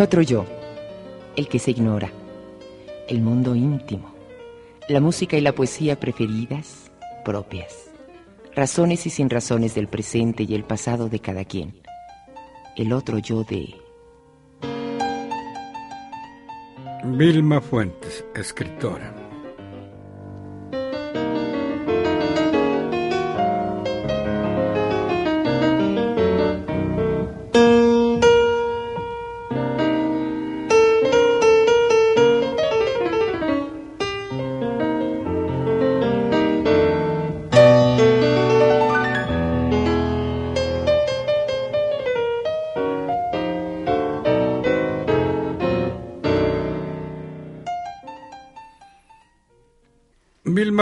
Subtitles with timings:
[0.00, 0.46] Otro yo,
[1.34, 2.10] el que se ignora,
[3.08, 4.14] el mundo íntimo,
[4.88, 6.90] la música y la poesía preferidas,
[7.24, 7.90] propias,
[8.54, 11.82] razones y sin razones del presente y el pasado de cada quien,
[12.76, 13.74] el otro yo de...
[17.04, 19.27] Vilma Fuentes, escritora.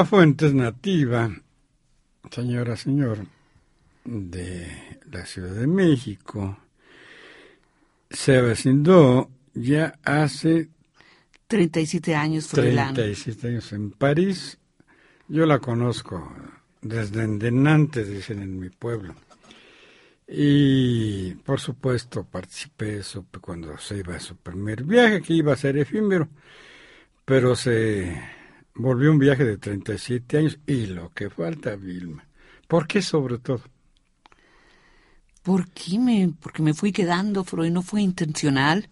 [0.05, 1.30] Fuentes, nativa,
[2.30, 3.27] señora, señor,
[4.05, 6.58] de la Ciudad de México,
[8.11, 10.69] se vecindó ya hace
[11.47, 14.58] 37 años 37 años en París.
[15.28, 16.31] Yo la conozco
[16.83, 19.14] desde antes, dicen en mi pueblo.
[20.28, 23.00] Y por supuesto participé,
[23.41, 26.28] cuando se iba a su primer viaje, que iba a ser efímero,
[27.25, 28.36] pero se
[28.77, 32.24] volvió un viaje de 37 años y lo que falta, Vilma.
[32.69, 33.62] ¿Por qué sobre todo?
[35.42, 38.88] ¿Por qué me, porque me fui quedando, Freud, no fue intencional.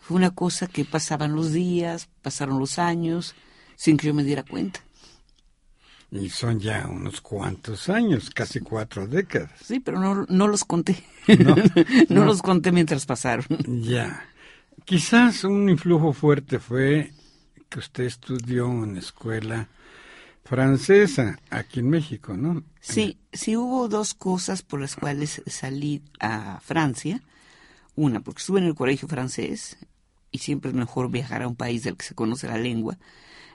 [0.00, 3.34] Fue una cosa que pasaban los días, pasaron los años,
[3.76, 4.80] sin que yo me diera cuenta.
[6.10, 9.50] Y son ya unos cuantos años, casi cuatro décadas.
[9.62, 11.04] Sí, pero no, no los conté.
[11.38, 11.54] No,
[12.08, 13.44] no, los conté mientras pasaron.
[13.66, 14.26] Ya.
[14.86, 17.12] Quizás un influjo fuerte fue
[17.68, 19.68] que usted estudió en escuela
[20.44, 22.62] francesa aquí en México, ¿no?
[22.80, 27.22] Sí, sí hubo dos cosas por las cuales salí a Francia.
[27.94, 29.76] Una, porque estuve en el colegio francés
[30.30, 32.98] y siempre es mejor viajar a un país del que se conoce la lengua.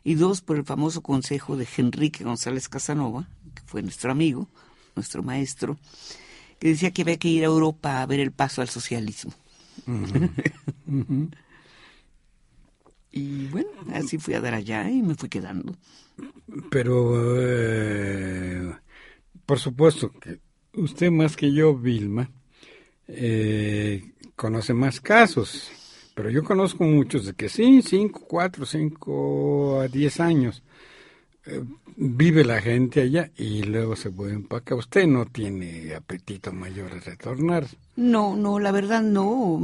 [0.03, 4.50] Y dos, por el famoso consejo de Enrique González Casanova, que fue nuestro amigo,
[4.96, 5.78] nuestro maestro,
[6.59, 9.34] que decía que había que ir a Europa a ver el paso al socialismo.
[13.16, 15.75] Y bueno, así fui a dar allá y me fui quedando.
[16.72, 18.74] Pero, eh,
[19.46, 20.40] por supuesto que
[20.74, 22.29] usted más que yo, Vilma,
[23.07, 24.03] eh,
[24.35, 25.72] conoce más casos.
[26.16, 30.63] Pero yo conozco muchos de que sí, cinco, cuatro, cinco a diez años
[31.46, 31.63] eh,
[31.96, 34.75] vive la gente allá y luego se vuelven para acá.
[34.75, 37.68] Usted no tiene apetito mayor a retornar.
[37.96, 39.59] No, no, la verdad no.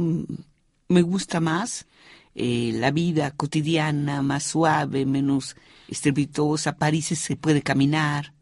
[0.88, 1.86] Me gusta más
[2.34, 5.56] eh, la vida cotidiana más suave, menos
[5.88, 6.76] estrepitosa.
[6.76, 8.34] París se puede caminar,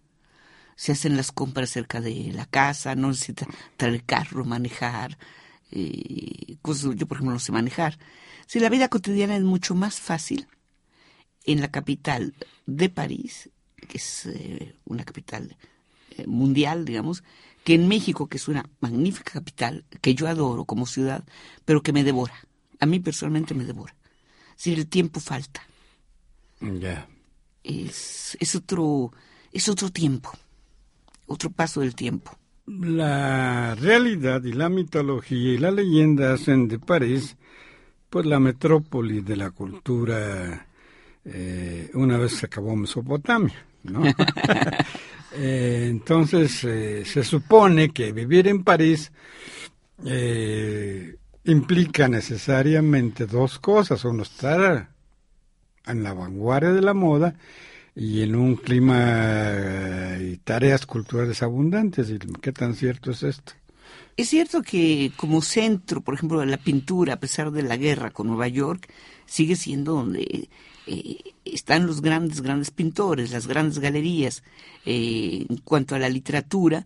[0.77, 3.47] se hacen las compras cerca de la casa, no necesita
[3.77, 5.19] traer carro, manejar.
[5.71, 7.99] Eh, yo, por ejemplo, no sé manejar.
[8.47, 10.47] Si la vida cotidiana es mucho más fácil
[11.45, 12.35] en la capital
[12.67, 13.51] de París,
[13.89, 15.57] que es eh, una capital
[16.27, 17.23] mundial, digamos,
[17.65, 21.25] que en México, que es una magnífica capital, que yo adoro como ciudad,
[21.65, 22.48] pero que me devora
[22.81, 23.95] a mí personalmente me devora.
[24.57, 25.63] Si el tiempo falta.
[26.61, 27.09] Ya.
[27.63, 29.13] Es, es, otro,
[29.53, 30.31] es otro tiempo,
[31.27, 32.37] otro paso del tiempo.
[32.67, 37.37] La realidad y la mitología y la leyenda hacen de París
[38.11, 40.67] pues la metrópoli de la cultura
[41.25, 44.03] eh, una vez se acabó Mesopotamia, ¿no?
[45.41, 49.13] Eh, entonces eh, se supone que vivir en París
[51.51, 54.91] implica necesariamente dos cosas, uno estar
[55.87, 57.35] en la vanguardia de la moda
[57.95, 62.13] y en un clima eh, y tareas culturales abundantes.
[62.41, 63.53] ¿Qué tan cierto es esto?
[64.17, 68.11] Es cierto que como centro, por ejemplo, de la pintura, a pesar de la guerra
[68.11, 68.93] con Nueva York,
[69.27, 70.49] sigue siendo donde
[70.87, 74.43] eh, están los grandes, grandes pintores, las grandes galerías.
[74.85, 76.85] Eh, en cuanto a la literatura,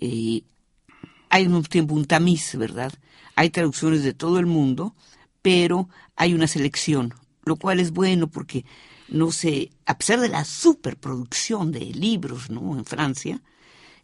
[0.00, 2.92] hay un tiempo un tamiz, ¿verdad?
[3.36, 4.94] Hay traducciones de todo el mundo,
[5.42, 7.14] pero hay una selección,
[7.44, 8.64] lo cual es bueno porque
[9.08, 12.76] no sé, a pesar de la superproducción de libros ¿no?
[12.76, 13.42] en Francia,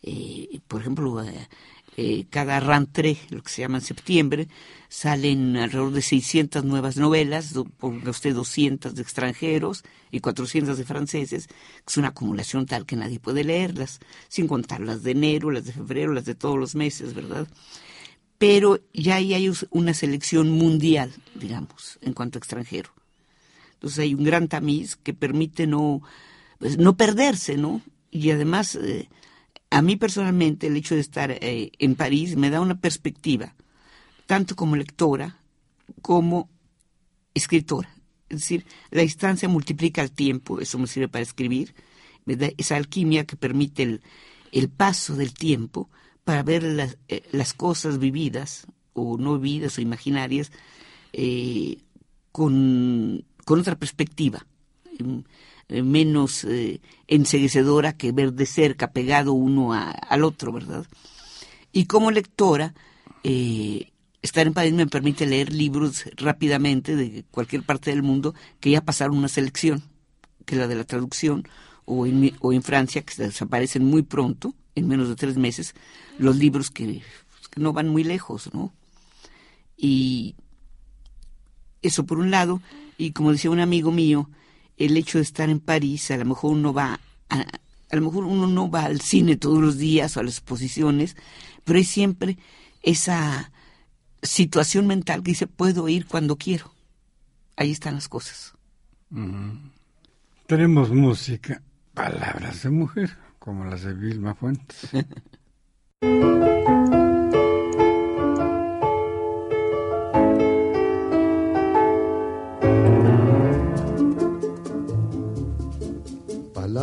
[0.02, 1.48] eh, por ejemplo, eh,
[1.96, 4.48] eh, cada rentrée, lo que se llama en septiembre,
[4.88, 11.46] salen alrededor de 600 nuevas novelas, ponga usted 200 de extranjeros y 400 de franceses,
[11.48, 11.54] que
[11.88, 15.72] es una acumulación tal que nadie puede leerlas, sin contar las de enero, las de
[15.72, 17.48] febrero, las de todos los meses, ¿verdad?
[18.40, 22.88] Pero ya ahí hay una selección mundial, digamos, en cuanto a extranjero.
[23.74, 26.00] Entonces hay un gran tamiz que permite no,
[26.58, 27.82] pues, no perderse, ¿no?
[28.10, 29.10] Y además, eh,
[29.68, 33.54] a mí personalmente el hecho de estar eh, en París me da una perspectiva,
[34.24, 35.36] tanto como lectora,
[36.00, 36.48] como
[37.34, 37.94] escritora.
[38.30, 41.74] Es decir, la distancia multiplica el tiempo, eso me sirve para escribir,
[42.56, 44.00] esa alquimia que permite el,
[44.50, 45.90] el paso del tiempo
[46.24, 50.52] para ver las, eh, las, cosas vividas o no vividas o imaginarias
[51.12, 51.78] eh,
[52.32, 54.46] con, con, otra perspectiva,
[55.68, 56.46] eh, menos
[57.06, 60.86] enseguecedora que ver de cerca, pegado uno a, al otro, ¿verdad?
[61.72, 62.74] Y como lectora,
[63.22, 68.80] estar en París me permite leer libros rápidamente de cualquier parte del mundo que ya
[68.80, 69.82] pasaron una selección,
[70.44, 71.46] que es la de la traducción,
[71.84, 75.74] o en, o en Francia, que desaparecen muy pronto, en menos de tres meses,
[76.20, 77.02] los libros que,
[77.50, 78.72] que no van muy lejos, ¿no?
[79.76, 80.34] Y
[81.82, 82.60] eso por un lado,
[82.98, 84.28] y como decía un amigo mío,
[84.76, 87.00] el hecho de estar en París, a lo mejor uno va
[87.30, 87.40] a,
[87.90, 91.16] a lo mejor uno no va al cine todos los días o a las exposiciones,
[91.64, 92.36] pero hay siempre
[92.82, 93.50] esa
[94.22, 96.74] situación mental que dice, puedo ir cuando quiero.
[97.56, 98.54] Ahí están las cosas.
[100.46, 101.62] Tenemos música,
[101.94, 104.90] palabras de mujer, como las de Vilma Fuentes.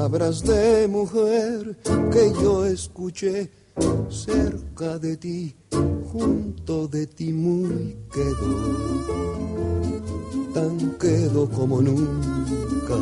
[0.08, 1.78] palabras de mujer
[2.12, 3.50] que yo escuché
[4.10, 5.56] cerca de ti,
[6.12, 8.48] junto de ti muy quedo,
[10.54, 12.96] tan quedo como nunca.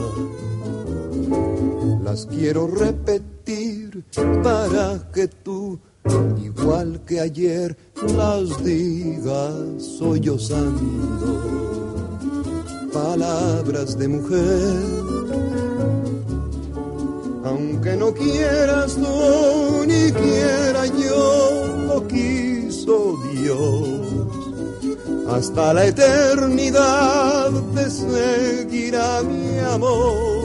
[2.03, 4.03] Las quiero repetir
[4.43, 5.79] para que tú,
[6.43, 7.77] igual que ayer,
[8.15, 11.41] las digas sollozando.
[12.93, 15.05] Palabras de mujer
[17.45, 23.99] aunque no quieras tú ni quiera yo, lo quiso Dios.
[25.29, 30.43] Hasta la eternidad te seguirá mi amor.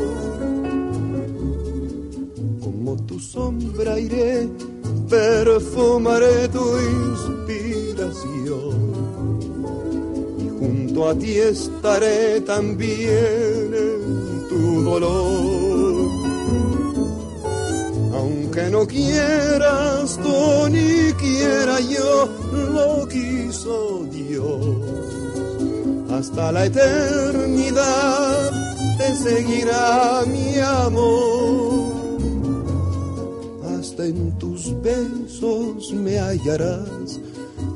[2.62, 4.48] Como tu sombra iré,
[5.10, 8.76] perfumaré tu inspiración.
[10.38, 15.80] Y junto a ti estaré también en tu dolor
[18.50, 24.76] aunque no quieras tú ni quiera yo, lo quiso Dios.
[26.10, 28.50] Hasta la eternidad
[28.98, 31.69] te seguirá mi amor.
[34.10, 37.20] En tus besos me hallarás,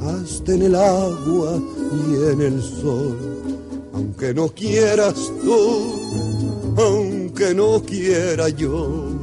[0.02, 1.62] hasta en el agua
[2.08, 3.16] y en el sol.
[3.92, 5.14] Aunque no quieras
[5.44, 9.14] tú, aunque no quiera yo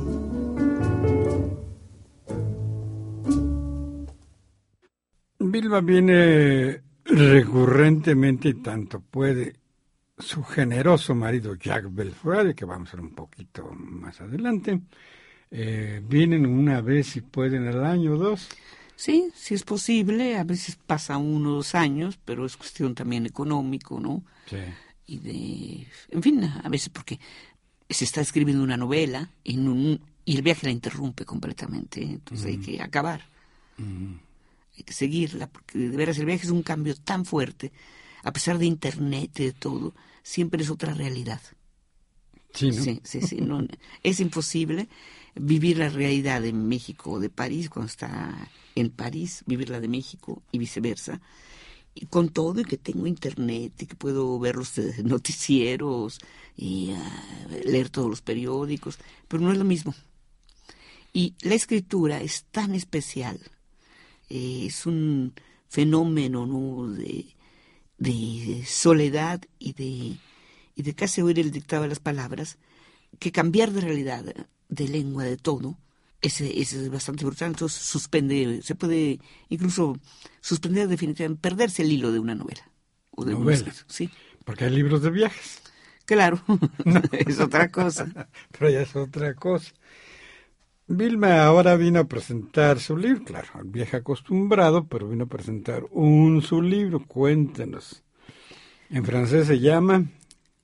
[5.37, 9.57] Vilma viene recurrentemente tanto puede
[10.17, 14.79] su generoso marido Jacques Belfrage, que vamos a ver un poquito más adelante,
[15.51, 18.47] eh, vienen una vez si pueden al año o dos.
[18.95, 23.25] Sí, sí es posible, a veces pasa uno o dos años, pero es cuestión también
[23.25, 24.23] económico, ¿no?
[24.47, 24.57] Sí.
[25.07, 27.19] Y de, en fin, a veces porque
[27.89, 32.57] se está escribiendo una novela en un, y el viaje la interrumpe completamente, entonces hay
[32.57, 33.21] que acabar
[34.77, 37.71] hay que seguirla, porque de veras el viaje es un cambio tan fuerte,
[38.23, 41.41] a pesar de internet y de todo, siempre es otra realidad.
[42.53, 43.65] Sí, sí, sí, no,
[44.03, 44.89] es imposible
[45.35, 49.87] vivir la realidad de México o de París cuando está en París, vivir la de
[49.87, 51.21] México y viceversa.
[51.93, 56.19] Y con todo y que tengo internet y que puedo ver los noticieros
[56.55, 58.97] y ah, leer todos los periódicos,
[59.27, 59.93] pero no es lo mismo.
[61.13, 63.39] Y la escritura es tan especial
[64.33, 65.33] eh, es un
[65.67, 66.89] fenómeno ¿no?
[66.89, 67.25] de,
[67.97, 70.17] de, soledad y de,
[70.73, 72.57] y de casi oír el dictado de las palabras,
[73.19, 74.23] que cambiar de realidad,
[74.71, 75.77] de lengua, de todo,
[76.21, 77.49] es, es bastante brutal.
[77.49, 79.97] Entonces suspende, se puede incluso
[80.39, 82.67] suspender definitivamente, perderse el hilo de una novela.
[83.11, 83.85] O de Novelas.
[83.87, 84.09] sí.
[84.45, 85.61] Porque hay libros de viajes.
[86.05, 86.41] Claro,
[87.11, 88.07] es otra cosa.
[88.57, 89.71] Pero ya es otra cosa.
[90.87, 96.41] Vilma ahora vino a presentar su libro, claro, viejo acostumbrado, pero vino a presentar un
[96.41, 97.05] su libro.
[97.05, 98.03] Cuéntenos.
[98.89, 100.03] En francés se llama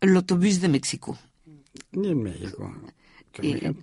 [0.01, 1.17] L'autobús de México.
[1.93, 2.75] Y en México.
[3.41, 3.73] Eh,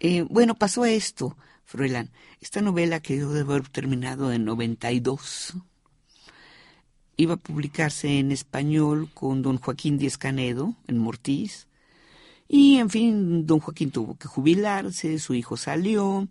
[0.00, 2.10] eh, bueno, pasó esto, Froilán.
[2.40, 5.54] Esta novela que yo debo haber terminado en 92
[7.16, 11.68] iba a publicarse en español con don Joaquín Díez Canedo en Mortiz.
[12.48, 16.28] Y en fin, don Joaquín tuvo que jubilarse, su hijo salió.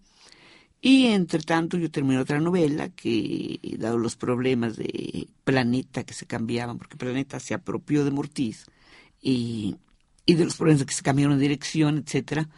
[0.82, 6.26] Y entre tanto yo terminé otra novela que, dado los problemas de Planeta que se
[6.26, 8.66] cambiaban, porque Planeta se apropió de Mortiz,
[9.22, 9.76] y,
[10.26, 12.50] y de los problemas de que se cambiaron de dirección, etcétera,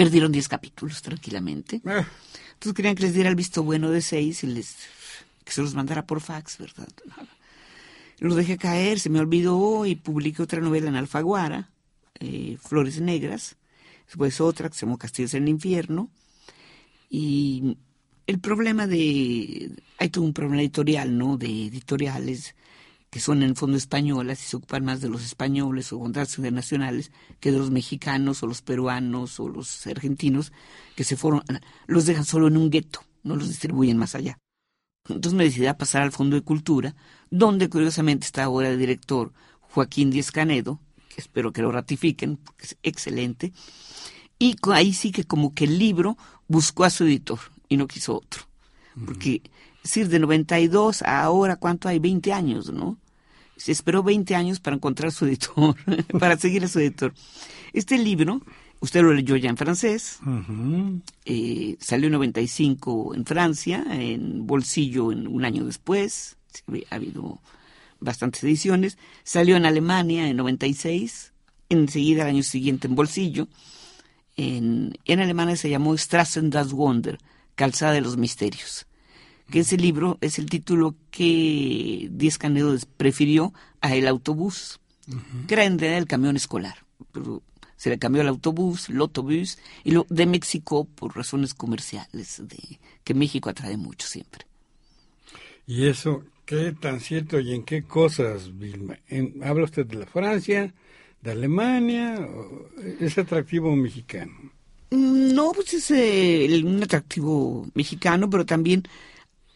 [0.00, 1.82] perdieron 10 capítulos tranquilamente.
[1.84, 2.06] Ah,
[2.54, 4.74] Entonces querían que les diera el visto bueno de seis y les
[5.44, 6.88] que se los mandara por fax, ¿verdad?
[8.18, 11.68] Los dejé caer, se me olvidó y publiqué otra novela en Alfaguara,
[12.18, 13.58] eh, Flores Negras,
[14.06, 16.08] después otra que se llamó Castillos en el Infierno.
[17.10, 17.76] Y
[18.26, 19.70] el problema de...
[19.98, 21.36] Hay todo un problema editorial, ¿no?
[21.36, 22.54] De editoriales
[23.10, 26.38] que son en el fondo españolas y se ocupan más de los españoles o contratos
[26.38, 30.52] internacionales que de los mexicanos o los peruanos o los argentinos
[30.94, 31.42] que se fueron,
[31.86, 34.38] los dejan solo en un gueto, no los distribuyen más allá.
[35.08, 36.94] Entonces me decidí a pasar al Fondo de Cultura,
[37.30, 42.66] donde curiosamente está ahora el director Joaquín Díez Canedo, que espero que lo ratifiquen, porque
[42.66, 43.52] es excelente,
[44.38, 48.16] y ahí sí que como que el libro buscó a su editor y no quiso
[48.16, 48.44] otro.
[49.04, 49.42] Porque,
[49.76, 51.98] es decir, de 92 a ahora, ¿cuánto hay?
[51.98, 52.98] 20 años, ¿no?
[53.60, 55.76] Se esperó 20 años para encontrar a su editor,
[56.18, 57.12] para seguir a su editor.
[57.74, 58.40] Este libro,
[58.80, 61.02] usted lo leyó ya en francés, ujú.
[61.26, 66.38] eh, salió en 95 en Francia, en bolsillo en un año después,
[66.90, 67.38] ha habido
[68.00, 71.34] bastantes ediciones, salió en Alemania en 96,
[71.68, 73.46] enseguida al año siguiente en bolsillo,
[74.38, 77.18] en, en Alemania se llamó Strassen das Wunder,
[77.56, 78.86] Calzada de los Misterios,
[79.50, 84.80] que ese libro es el título que Díez Canedo prefirió a El Autobús,
[85.46, 87.42] que era en realidad el camión escolar, pero
[87.76, 92.80] se le cambió el autobús, el autobús, y lo de México por razones comerciales, de,
[93.04, 94.46] que México atrae mucho siempre.
[95.66, 98.98] ¿Y eso qué tan cierto y en qué cosas, Vilma?
[99.08, 100.74] En- ¿Habla usted de la Francia,
[101.22, 102.28] de Alemania?
[103.00, 104.52] ¿Es atractivo mexicano?
[104.90, 108.82] Mm, No, pues es eh, un atractivo mexicano, pero también...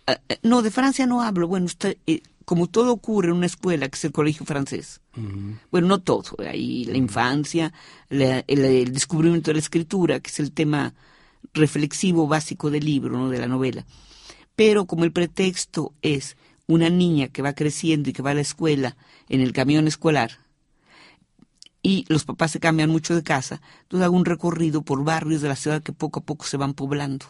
[0.06, 1.48] eh, no, de Francia no hablo.
[1.48, 5.00] Bueno, usted, eh, como todo ocurre en una escuela, que es el colegio francés.
[5.70, 6.24] Bueno, no todo.
[6.46, 7.72] Ahí la infancia,
[8.08, 10.94] la- el, el descubrimiento de la escritura, que es el tema
[11.52, 13.28] reflexivo básico del libro, ¿no?
[13.30, 13.84] de la novela.
[14.56, 18.40] Pero como el pretexto es una niña que va creciendo y que va a la
[18.40, 18.96] escuela
[19.28, 20.38] en el camión escolar,
[21.82, 25.48] y los papás se cambian mucho de casa, entonces hago un recorrido por barrios de
[25.48, 27.26] la ciudad que poco a poco se van poblando.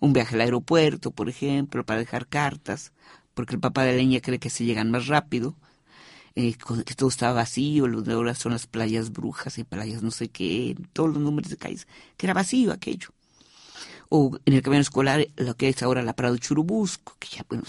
[0.00, 2.92] Un viaje al aeropuerto, por ejemplo, para dejar cartas,
[3.34, 5.56] porque el papá de la niña cree que se llegan más rápido,
[6.34, 6.54] eh,
[6.86, 10.28] que todo estaba vacío, lo de ahora son las playas brujas y playas no sé
[10.28, 13.08] qué, todos los números de calles, que era vacío aquello.
[14.08, 17.64] O en el camión escolar, lo que es ahora la Prado Churubusco, que ya, bueno,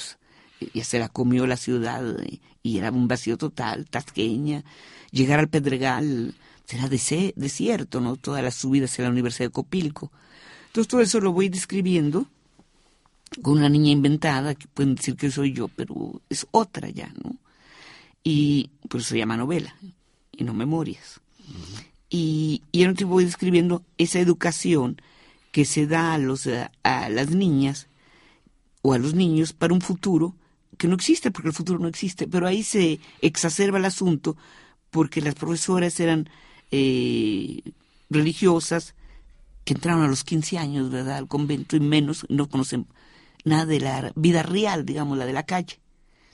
[0.74, 4.64] ya se la comió la ciudad eh, y era un vacío total, tasqueña.
[5.12, 6.36] Llegar al Pedregal
[6.66, 8.16] será desierto, ¿no?
[8.16, 10.12] Todas las subidas a la Universidad de Copilco.
[10.72, 12.28] Entonces todo eso lo voy describiendo
[13.42, 17.36] con una niña inventada, que pueden decir que soy yo, pero es otra ya, ¿no?
[18.24, 19.76] Y por eso se llama novela,
[20.32, 21.20] y no memorias.
[22.10, 25.02] Y, y en otro voy describiendo esa educación
[25.52, 27.88] que se da a, los, a, a las niñas
[28.82, 30.36] o a los niños para un futuro
[30.78, 34.38] que no existe, porque el futuro no existe, pero ahí se exacerba el asunto
[34.90, 36.30] porque las profesoras eran
[36.72, 37.62] eh,
[38.10, 38.96] religiosas
[39.64, 42.88] que entraron a los 15 años, ¿verdad?, al convento y menos, no conocen
[43.44, 45.80] nada de la vida real, digamos, la de la calle.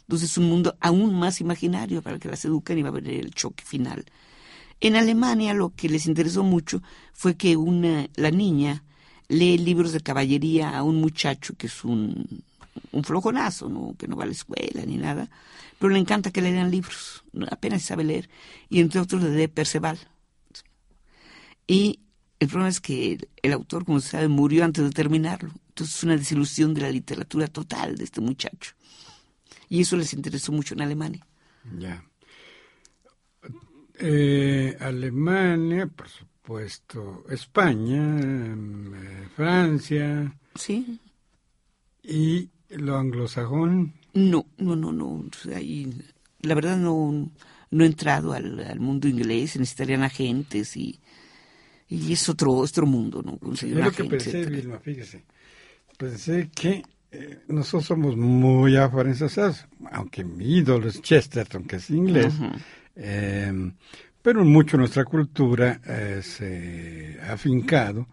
[0.02, 3.10] Entonces es un mundo aún más imaginario para que las eduquen y va a haber
[3.10, 4.06] el choque final.
[4.80, 6.82] En Alemania lo que les interesó mucho
[7.14, 8.84] fue que una, la niña
[9.28, 12.44] lee libros de caballería a un muchacho que es un,
[12.92, 13.96] un flojonazo, ¿no?
[13.98, 15.30] que no va a la escuela ni nada,
[15.80, 18.30] pero le encanta que le lean libros, apenas sabe leer,
[18.70, 20.00] y entre otros le lee Perceval.
[21.68, 22.00] Y
[22.40, 25.52] el problema es que el, el autor, como se sabe, murió antes de terminarlo.
[25.70, 28.74] Entonces es una desilusión de la literatura total de este muchacho.
[29.70, 31.26] Y eso les interesó mucho en Alemania.
[31.78, 32.04] Ya.
[34.00, 41.00] Eh, Alemania, por supuesto, España, em, eh, Francia Sí,
[42.04, 43.94] y lo anglosajón.
[44.14, 45.26] No, no, no, no.
[45.60, 45.94] y
[46.42, 47.30] la verdad no,
[47.70, 51.00] no he entrado al, al mundo inglés, necesitarían agentes y,
[51.90, 53.38] y es otro, otro mundo, ¿no?
[53.38, 54.56] Conseguir lo que pensé, etcétera.
[54.56, 55.24] Vilma, fíjese.
[55.98, 62.34] Pensé que eh, nosotros somos muy afrancesados, aunque mi ídolo es Chesterton, que es inglés,
[62.96, 63.72] eh,
[64.22, 68.08] pero mucho nuestra cultura eh, se ha afincado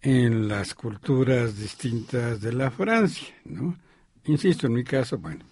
[0.00, 3.76] en las culturas distintas de la Francia, ¿no?
[4.24, 5.44] Insisto, en mi caso, bueno,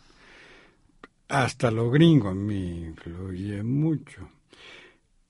[1.29, 4.29] hasta lo gringo a mí influye mucho.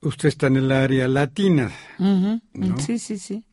[0.02, 2.40] Usted está en el área latina, ¿no?
[2.78, 3.45] Sí, sí, sí.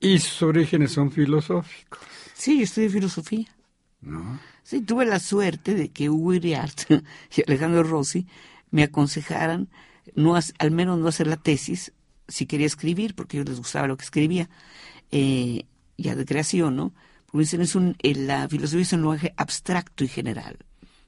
[0.00, 2.00] Y sus orígenes son filosóficos.
[2.34, 3.46] Sí, yo estudié filosofía.
[4.00, 4.40] ¿No?
[4.64, 6.90] Sí, tuve la suerte de que Hugo Iriart
[7.36, 8.26] y Alejandro Rossi
[8.70, 9.68] me aconsejaran
[10.14, 11.92] no al menos no hacer la tesis
[12.28, 14.48] si quería escribir, porque a ellos les gustaba lo que escribía,
[15.10, 16.92] eh, ya de creación, ¿no?
[17.26, 20.58] Porque dicen, es un, eh, la filosofía es un lenguaje abstracto y general.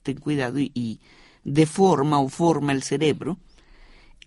[0.03, 1.01] Ten cuidado y, y
[1.45, 3.39] deforma o forma el cerebro,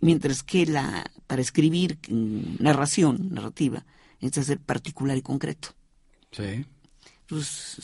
[0.02, 3.86] mientras que la para escribir mm, narración, narrativa,
[4.20, 5.70] es ser particular y concreto.
[6.32, 6.66] Sí.
[7.28, 7.78] Pues,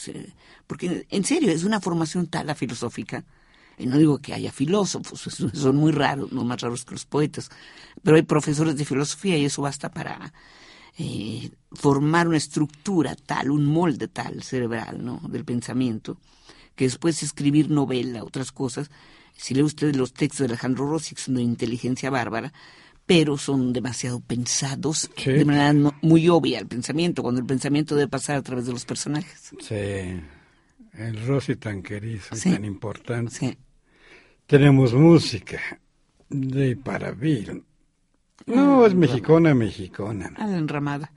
[0.65, 3.23] porque en serio, es una formación tal la filosófica.
[3.77, 5.21] Y no digo que haya filósofos,
[5.53, 7.49] son muy raros, no más raros que los poetas,
[8.01, 10.33] pero hay profesores de filosofía y eso basta para
[10.97, 15.21] eh, formar una estructura tal, un molde tal cerebral, ¿no?
[15.27, 16.17] Del pensamiento,
[16.75, 18.89] que después escribir novela, otras cosas.
[19.35, 22.53] Si lee usted los textos de Alejandro Rossi, que son de inteligencia bárbara,
[23.05, 28.37] pero son demasiado pensados de manera muy obvia el pensamiento, cuando el pensamiento debe pasar
[28.37, 29.51] a través de los personajes.
[29.59, 29.75] Sí,
[30.97, 33.57] el Rossi tan querido y tan importante.
[34.47, 35.59] Tenemos música
[36.29, 37.63] de Parabil.
[38.47, 40.33] No, es mexicana, mexicana.
[40.37, 41.11] A la enramada.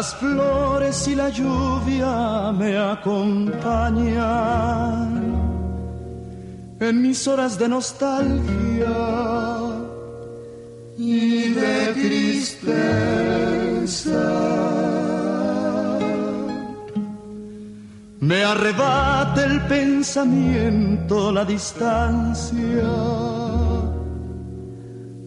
[0.00, 3.52] Las flores y la lluvia me acompañan
[6.80, 8.96] en mis horas de nostalgia
[10.96, 12.80] y de tristeza.
[18.20, 22.90] Me arrebata el pensamiento, la distancia,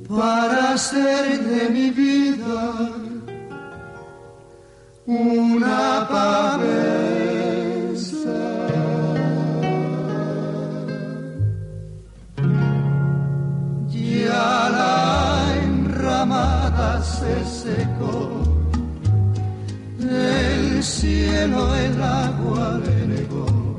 [0.09, 3.02] para hacer de mi vida
[5.05, 6.73] una pavesa.
[13.89, 18.43] Ya la enramada se secó,
[19.99, 23.75] el cielo el agua le negó,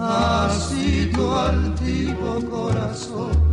[0.00, 3.50] así tu altivo corazón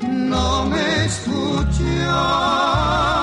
[0.00, 3.13] no me escuchó.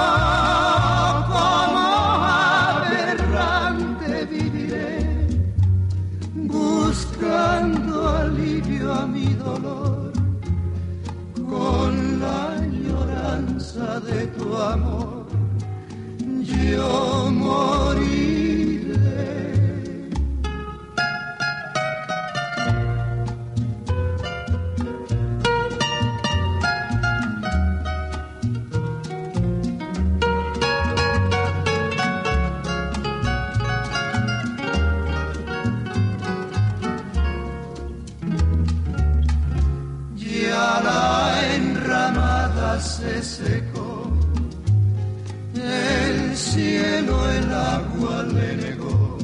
[14.72, 15.26] Amor,
[16.44, 18.12] yo moriré.
[42.82, 43.81] Se secó
[46.36, 49.18] cielo el agua le negó.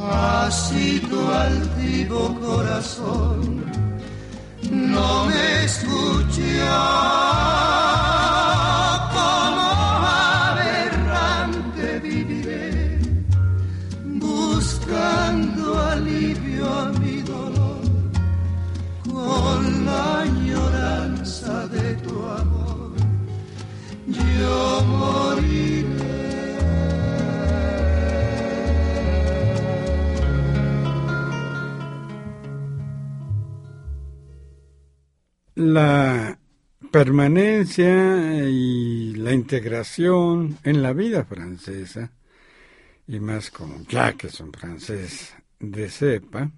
[0.00, 3.64] Así tu altivo corazón
[4.70, 6.78] no me escucha.
[9.14, 9.68] Como
[10.50, 12.98] aberrante viviré,
[14.04, 17.84] buscando alivio a mi dolor,
[19.04, 22.92] con la añoranza de tu amor.
[24.06, 24.84] Yo
[35.62, 36.38] la
[36.90, 42.12] permanencia y la integración en la vida francesa,
[43.06, 46.50] y más como ya que es un francés de cepa,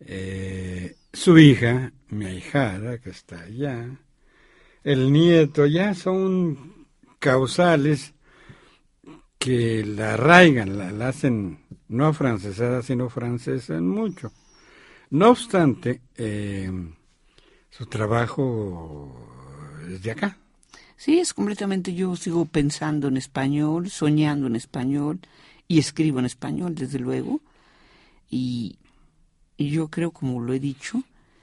[0.00, 3.88] eh, su hija, mi ahijada, que está allá,
[4.84, 6.86] el nieto, ya son
[7.18, 8.14] causales
[9.38, 14.32] que la arraigan, la, hacen no afrancesada, sino francesa en mucho.
[15.10, 16.70] No obstante, eh,
[17.72, 19.10] su trabajo
[19.90, 20.36] es de acá.
[20.96, 25.20] Sí, es completamente, yo sigo pensando en español, soñando en español
[25.66, 27.40] y escribo en español, desde luego.
[28.30, 28.76] Y,
[29.58, 31.02] yo creo, como lo he dicho,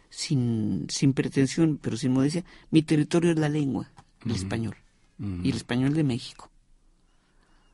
[0.09, 3.89] sin, sin pretensión, pero sin modestia, mi territorio es la lengua,
[4.25, 4.75] el español,
[5.43, 6.49] y el español de México.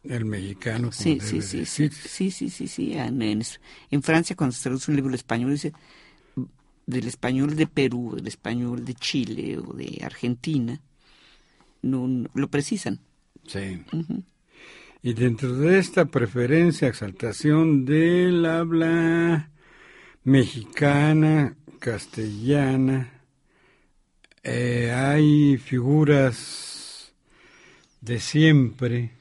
[0.03, 0.91] El mexicano.
[0.91, 4.95] Sí, sí, sí, sí, sí, sí, sí, sí, En, en, Francia, cuando se traduce un
[4.95, 5.73] libro al español, dice
[6.85, 10.79] del español de Perú, del español de Chile o de Argentina,
[11.81, 12.99] no, no- lo precisan.
[13.47, 13.83] Sí.
[15.03, 19.49] Y dentro de esta preferencia, exaltación del habla
[20.23, 23.11] mexicana, castellana,
[24.43, 27.13] eh, hay figuras
[28.01, 29.11] de siempre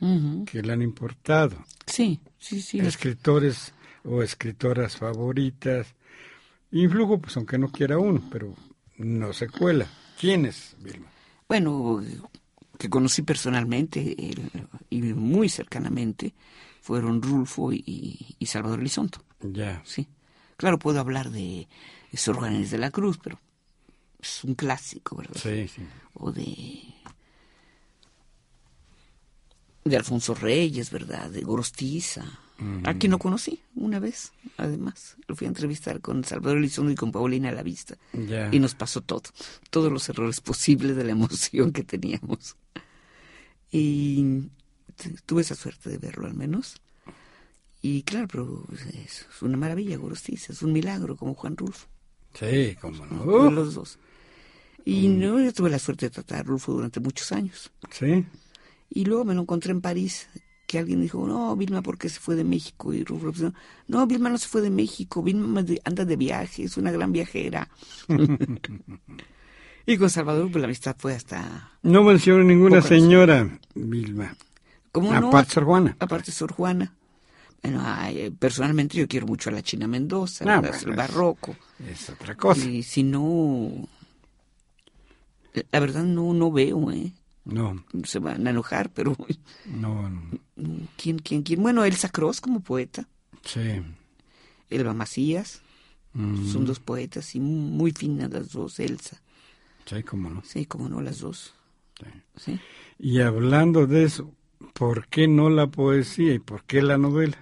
[0.50, 1.64] que le han importado.
[1.86, 2.78] Sí, sí, sí.
[2.80, 3.72] Escritores
[4.04, 5.94] o escritoras favoritas.
[6.74, 8.54] Influjo, pues aunque no quiera uno, pero
[8.98, 9.86] no se cuela.
[10.20, 11.06] ¿Quiénes, Vilma?
[11.48, 12.02] Bueno,
[12.78, 14.00] que conocí personalmente
[14.90, 16.34] y muy cercanamente
[16.80, 19.18] fueron Rulfo y, y Salvador Elizondo.
[19.40, 19.82] Ya.
[19.84, 20.08] Sí.
[20.56, 21.68] Claro, puedo hablar de
[22.12, 23.38] Sor Juana Inés de la Cruz, pero
[24.18, 25.40] es un clásico, ¿verdad?
[25.40, 25.82] Sí, sí.
[26.14, 26.94] O de
[29.84, 31.30] de Alfonso Reyes, ¿verdad?
[31.30, 32.24] De Gorostiza.
[32.84, 35.16] A quien lo conocí una vez, además.
[35.26, 37.96] Lo fui a entrevistar con Salvador Elizondo y con Paulina a la vista.
[38.52, 39.22] Y nos pasó todo,
[39.70, 42.56] todos los errores posibles de la emoción que teníamos.
[43.70, 44.44] Y
[45.26, 46.76] tuve esa suerte de verlo al menos.
[47.82, 48.64] Y claro, pero
[49.04, 51.86] es una maravilla, Gorostiza, es un milagro como Juan Rulfo,
[52.32, 53.24] Sí, cómo no.
[53.24, 53.98] Uh, los dos.
[54.84, 57.70] Y no, yo tuve la suerte de tratar a Rulfo durante muchos años.
[57.90, 58.24] sí.
[58.90, 60.28] Y luego me lo encontré en París,
[60.74, 62.92] que alguien dijo, no, Vilma, ¿por qué se fue de México?
[62.92, 63.44] Y pues,
[63.86, 67.68] no, Vilma no se fue de México, Vilma anda de viaje, es una gran viajera.
[69.86, 71.70] y con Salvador, pues la amistad fue hasta...
[71.82, 74.34] No menciono ninguna señora, Vilma.
[74.90, 75.28] ¿Cómo no?
[75.28, 75.96] Aparte Sor Juana.
[76.00, 76.92] Aparte Sor Juana.
[77.62, 80.76] Bueno, ay, eh, personalmente yo quiero mucho a la China Mendoza, Ah, ¿verdad?
[80.80, 81.56] bueno, el barroco.
[81.88, 82.66] Es otra cosa.
[82.68, 83.70] Y si no...
[85.70, 87.12] La verdad no, no veo, ¿eh?
[87.44, 89.16] No, Se van a enojar, pero...
[89.66, 90.22] no, no.
[90.96, 91.62] ¿Quién, quién, quién?
[91.62, 93.06] Bueno, Elsa Cross como poeta.
[93.44, 93.82] Sí.
[94.70, 95.60] Elba Macías.
[96.14, 99.20] Mm, Son dos poetas y muy finas las dos, Elsa.
[99.84, 100.42] Sí, cómo no.
[100.44, 101.54] Sí, como no, las dos.
[101.98, 102.06] Sí.
[102.36, 102.60] Sí.
[102.98, 104.32] Y hablando de eso,
[104.72, 107.36] ¿por qué no la poesía y por qué la novela?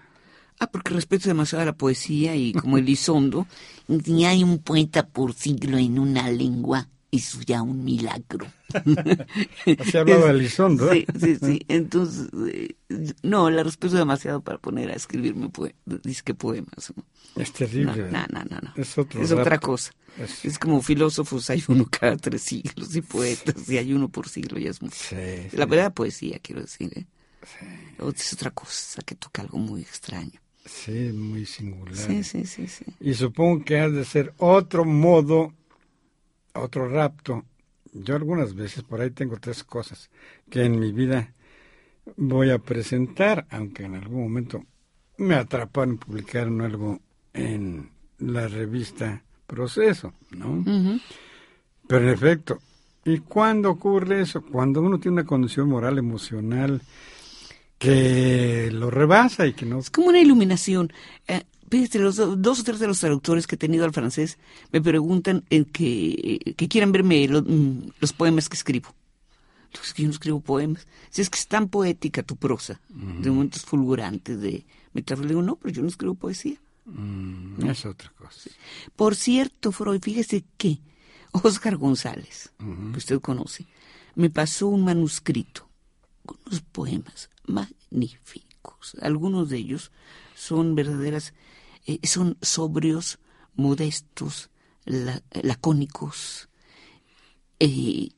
[0.58, 3.46] Ah, porque respeto demasiado a la poesía y como Elizondo,
[4.04, 8.46] Si hay un poeta por siglo en una lengua, eso ya un milagro.
[9.78, 11.06] Así hablaba Elizondo, ¿eh?
[11.14, 11.60] Sí, sí, sí.
[11.68, 12.74] Entonces, eh,
[13.22, 16.92] no, la respeto demasiado para poner a escribirme poe disque poemas.
[16.96, 17.04] ¿no?
[17.42, 18.10] Es terrible.
[18.10, 18.72] no, no, no, no.
[18.76, 19.66] Es otro otra rato.
[19.68, 19.92] cosa.
[20.18, 24.28] Es- Es como filósofos, hay uno cada tres siglos, y poetas, y hay uno por
[24.28, 24.96] siglo, ya es mucho.
[24.96, 25.16] Sí,
[25.50, 25.56] sí.
[25.56, 26.90] La verdad, poesía, quiero decir.
[26.96, 27.06] ¿eh?
[28.16, 30.40] Es otra cosa que toca algo muy extraño.
[30.64, 31.96] Sí, muy singular.
[31.96, 32.84] Sí, sí, sí, sí.
[33.00, 35.52] Y supongo que ha de ser otro modo,
[36.54, 37.44] otro rapto.
[37.92, 40.10] Yo algunas veces por ahí tengo tres cosas
[40.48, 41.32] que en mi vida
[42.16, 44.64] voy a presentar, aunque en algún momento
[45.18, 47.00] me atraparon publicaron algo
[47.32, 50.50] en la revista Proceso, ¿no?
[50.50, 50.98] Ujú.
[51.86, 52.58] Pero en efecto,
[53.04, 54.40] ¿y cuándo ocurre eso?
[54.40, 56.80] Cuando uno tiene una condición moral, emocional,
[57.78, 59.80] que lo rebasa y que no...
[59.80, 60.90] Es como una iluminación.
[61.28, 64.38] Eh, fíjate, los do- dos o tres de los traductores que he tenido al francés
[64.72, 68.94] me preguntan en que, que quieran verme lo- mm, los poemas que escribo.
[69.72, 70.86] Digo, es que yo no escribo poemas.
[71.10, 75.42] Si es que es tan poética tu prosa, de momentos fulgurantes, de metáforas, le digo,
[75.42, 76.58] no, pero yo no escribo poesía.
[76.84, 78.50] Mm, es otra cosa.
[78.96, 80.78] Por cierto, Freud, fíjese que
[81.32, 82.52] Oscar González,
[82.92, 83.66] que usted conoce,
[84.14, 85.66] me pasó un manuscrito
[86.26, 88.96] con unos poemas magníficos.
[89.00, 89.90] Algunos de ellos
[90.34, 91.32] son verdaderas,
[91.86, 93.18] eh, son sobrios,
[93.54, 94.50] modestos,
[94.84, 96.48] la- lacónicos,
[97.60, 98.08] eh,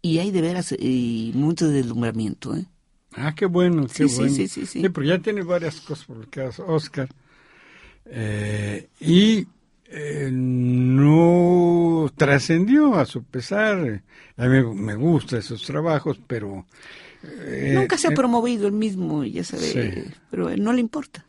[0.00, 1.32] y hay de veras eh,
[1.66, 2.54] de deslumbramiento.
[2.56, 2.66] ¿eh?
[3.12, 4.34] Ah, qué bueno, qué Sí, sí, bueno.
[4.34, 4.88] sí, sí, sí.
[4.88, 7.08] porque ya tiene varias cosas publicadas, Oscar.
[8.06, 9.46] Eh, y
[9.86, 14.02] eh, no trascendió a su pesar.
[14.36, 16.64] A mí me gustan esos trabajos, pero...
[17.24, 21.24] eh, Nunca se ha eh, promovido el mismo, ya sabe, pero no le importa.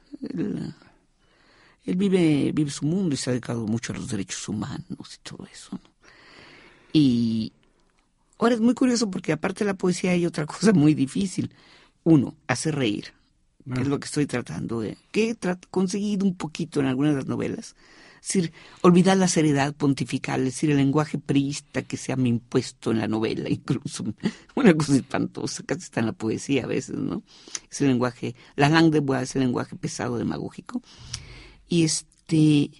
[1.89, 5.29] Él vive, vive su mundo y se ha dedicado mucho a los derechos humanos y
[5.29, 5.69] todo eso.
[5.73, 5.81] ¿no?
[6.93, 7.51] Y
[8.37, 11.51] ahora es muy curioso porque aparte de la poesía hay otra cosa muy difícil.
[12.03, 13.13] Uno, hacer reír,
[13.73, 14.97] que es lo que estoy tratando de...
[15.11, 17.75] que he tra- conseguido un poquito en algunas de las novelas.
[18.21, 22.91] Es decir, olvidar la seriedad pontifical, es decir, el lenguaje priista que se ha impuesto
[22.91, 24.03] en la novela, incluso
[24.55, 27.23] una cosa espantosa, casi está en la poesía a veces, ¿no?
[27.71, 30.81] Es el lenguaje, la langue de bois es el lenguaje pesado, demagógico.
[31.69, 32.71] Y este,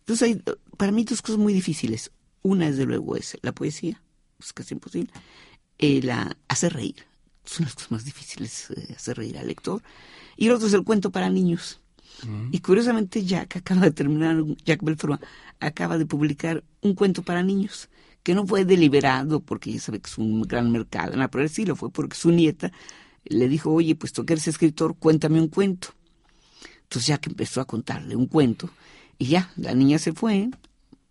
[0.00, 0.42] entonces hay
[0.76, 2.12] para mí dos cosas muy difíciles.
[2.42, 4.00] Una, desde luego, es la poesía,
[4.38, 5.10] es casi imposible.
[5.78, 7.06] Eh, la hacer reír,
[7.44, 9.82] es una de las cosas más difíciles, eh, hacer reír al lector.
[10.36, 11.80] Y el otro es el cuento para niños.
[12.50, 15.22] Y curiosamente Jack acaba de terminar, Jack Belfort
[15.60, 17.90] acaba de publicar un cuento para niños
[18.22, 21.76] que no fue deliberado porque ya sabe que es un gran mercado, por sí lo
[21.76, 22.72] fue porque su nieta
[23.24, 25.88] le dijo, oye, pues tú que eres escritor, cuéntame un cuento.
[26.86, 28.70] Entonces Jack empezó a contarle un cuento
[29.18, 30.50] y ya, la niña se fue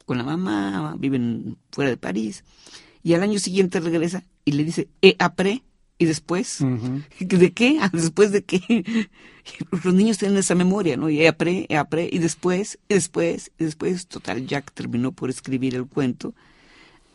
[0.06, 2.44] con la mamá, viven fuera de París,
[3.04, 5.64] y al año siguiente regresa y le dice, e apre,
[5.98, 6.60] y después,
[7.20, 7.78] ¿de qué?
[7.82, 9.10] Ah, ¿Después de qué?
[9.84, 11.10] Los niños tienen esa memoria, ¿no?
[11.10, 15.30] Y e apre, e apre, y después, y después, y después, total, Jack terminó por
[15.30, 16.34] escribir el cuento,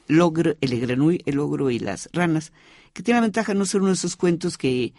[0.09, 2.53] Logro, el granui, el ogro y las ranas,
[2.93, 4.93] que tiene la ventaja de no ser uno de esos cuentos que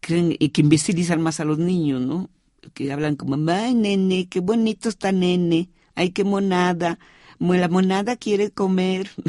[0.00, 2.28] creen y que imbecilizan más a los niños, ¿no?
[2.74, 6.98] Que hablan como, ay, nene, qué bonito está nene, ay, qué monada,
[7.38, 9.10] la monada quiere comer.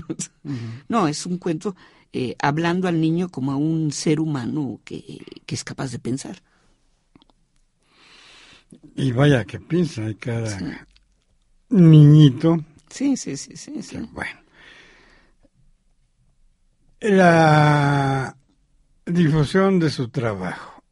[0.90, 1.74] No, es un cuento
[2.12, 6.44] eh, hablando al niño como a un ser humano que, es capaz de pensar.
[8.96, 10.86] Y vaya que piensa hay cada
[11.70, 12.58] niñito.
[12.90, 13.98] Sí, sí, sí, sí.
[14.12, 14.38] Bueno.
[17.00, 18.38] La
[19.06, 20.84] difusión de su trabajo.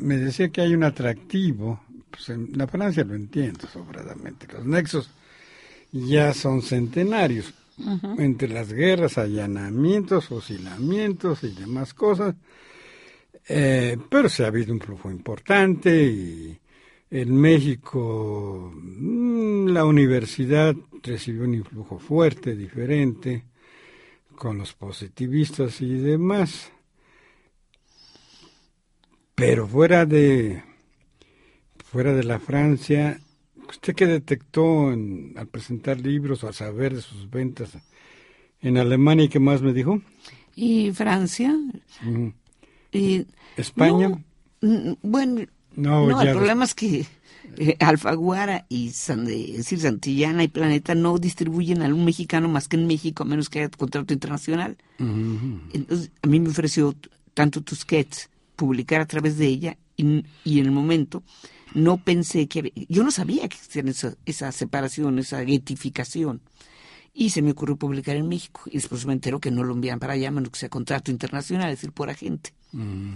[0.00, 5.10] Me decía que hay un atractivo, pues en la Francia lo entiendo sobradamente, los nexos
[5.92, 7.54] ya son centenarios.
[8.18, 12.34] Entre las guerras, allanamientos, fusilamientos y demás cosas.
[13.48, 16.60] Eh, pero se ha habido un flujo importante y
[17.10, 23.44] en México mm, la universidad recibió un influjo fuerte, diferente,
[24.36, 26.70] con los positivistas y demás.
[29.40, 30.62] Pero fuera de
[31.90, 33.18] fuera de la Francia
[33.70, 37.70] ¿Usted qué detectó al presentar libros o a saber de sus ventas
[38.60, 40.02] en Alemania y qué más me dijo?
[40.56, 41.56] Y Francia.
[42.92, 43.26] y,
[43.56, 44.20] España.
[44.60, 45.42] bueno,
[45.76, 47.06] no, el problema es que
[47.58, 52.76] eh, Alfaguara y San, decir, Santillana y Planeta no distribuyen a un mexicano más que
[52.76, 54.76] en México, a menos que haya contrato internacional.
[54.98, 56.96] Entonces, a mí me ofreció
[57.34, 58.29] tanto Tusquets
[58.60, 61.22] publicar a través de ella y, y en el momento
[61.72, 62.74] no pensé que...
[62.90, 66.42] Yo no sabía que existía esa, esa separación, esa getificación.
[67.14, 68.60] Y se me ocurrió publicar en México.
[68.66, 71.70] Y después me entero que no lo envían para allá, menos que sea contrato internacional,
[71.70, 72.52] es decir, por agente.
[72.72, 73.14] Mm.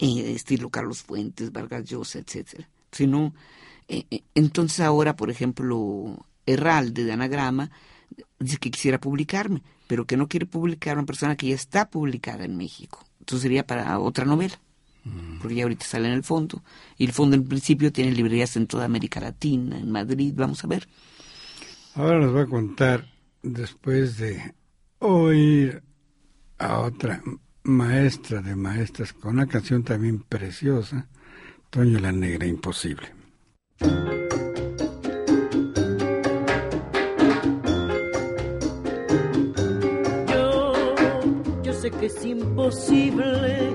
[0.00, 2.68] Eh, estilo Carlos Fuentes, Vargas Llosa, etcétera.
[2.90, 3.32] Sino,
[3.86, 7.70] eh, eh, entonces ahora, por ejemplo, Herralde de Anagrama
[8.38, 12.44] dice que quisiera publicarme, pero que no quiere publicar una persona que ya está publicada
[12.44, 13.04] en México.
[13.20, 14.58] Entonces sería para otra novela
[15.40, 16.62] porque ya ahorita sale en el fondo.
[16.96, 20.66] Y el fondo en principio tiene librerías en toda América Latina, en Madrid, vamos a
[20.66, 20.88] ver.
[21.94, 23.06] Ahora nos va a contar,
[23.42, 24.54] después de
[24.98, 25.82] oír
[26.58, 27.22] a otra
[27.62, 31.08] maestra de maestras con una canción también preciosa,
[31.70, 33.12] Toño la Negra Imposible.
[42.04, 43.70] Es imposible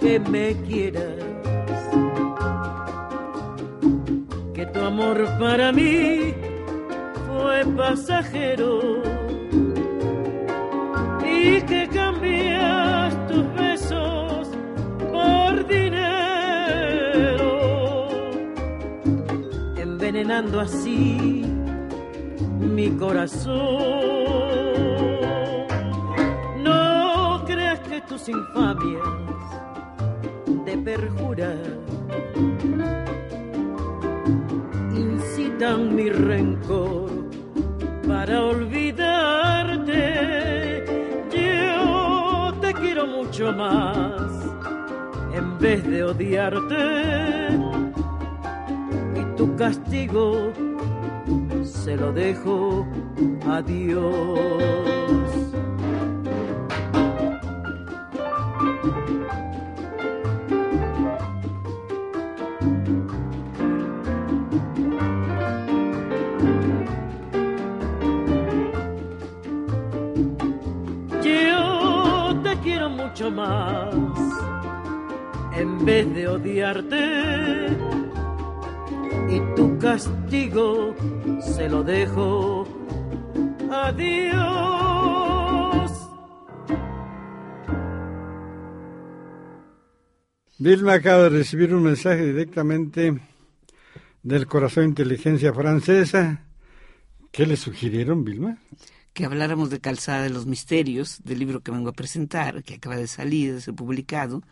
[0.00, 1.24] que me quieras.
[4.54, 6.34] Que tu amor para mí
[7.26, 9.02] fue pasajero
[11.22, 14.48] y que cambias tus besos
[15.12, 15.98] por dinero,
[19.76, 21.44] envenenando así
[22.58, 24.47] mi corazón.
[28.26, 29.28] Infamias
[30.76, 31.78] perjurar.
[34.94, 37.10] Incitan mi rencor
[38.06, 40.02] para olvidarte.
[41.30, 44.32] Yo te quiero mucho más
[45.34, 47.48] en vez de odiarte.
[49.20, 50.52] Y tu castigo
[51.64, 52.86] se lo dejo
[53.46, 54.97] a Dios.
[73.30, 73.94] Más
[75.56, 77.66] en vez de odiarte
[79.28, 80.94] y tu castigo
[81.40, 82.66] se lo dejo
[83.70, 84.38] a Dios.
[90.58, 93.20] Vilma acaba de recibir un mensaje directamente
[94.22, 96.44] del corazón inteligencia francesa.
[97.30, 98.58] ¿Qué le sugirieron, Vilma?
[99.18, 102.94] Que habláramos de Calzada de los Misterios, del libro que vengo a presentar, que acaba
[102.94, 104.44] de salir, de ser publicado,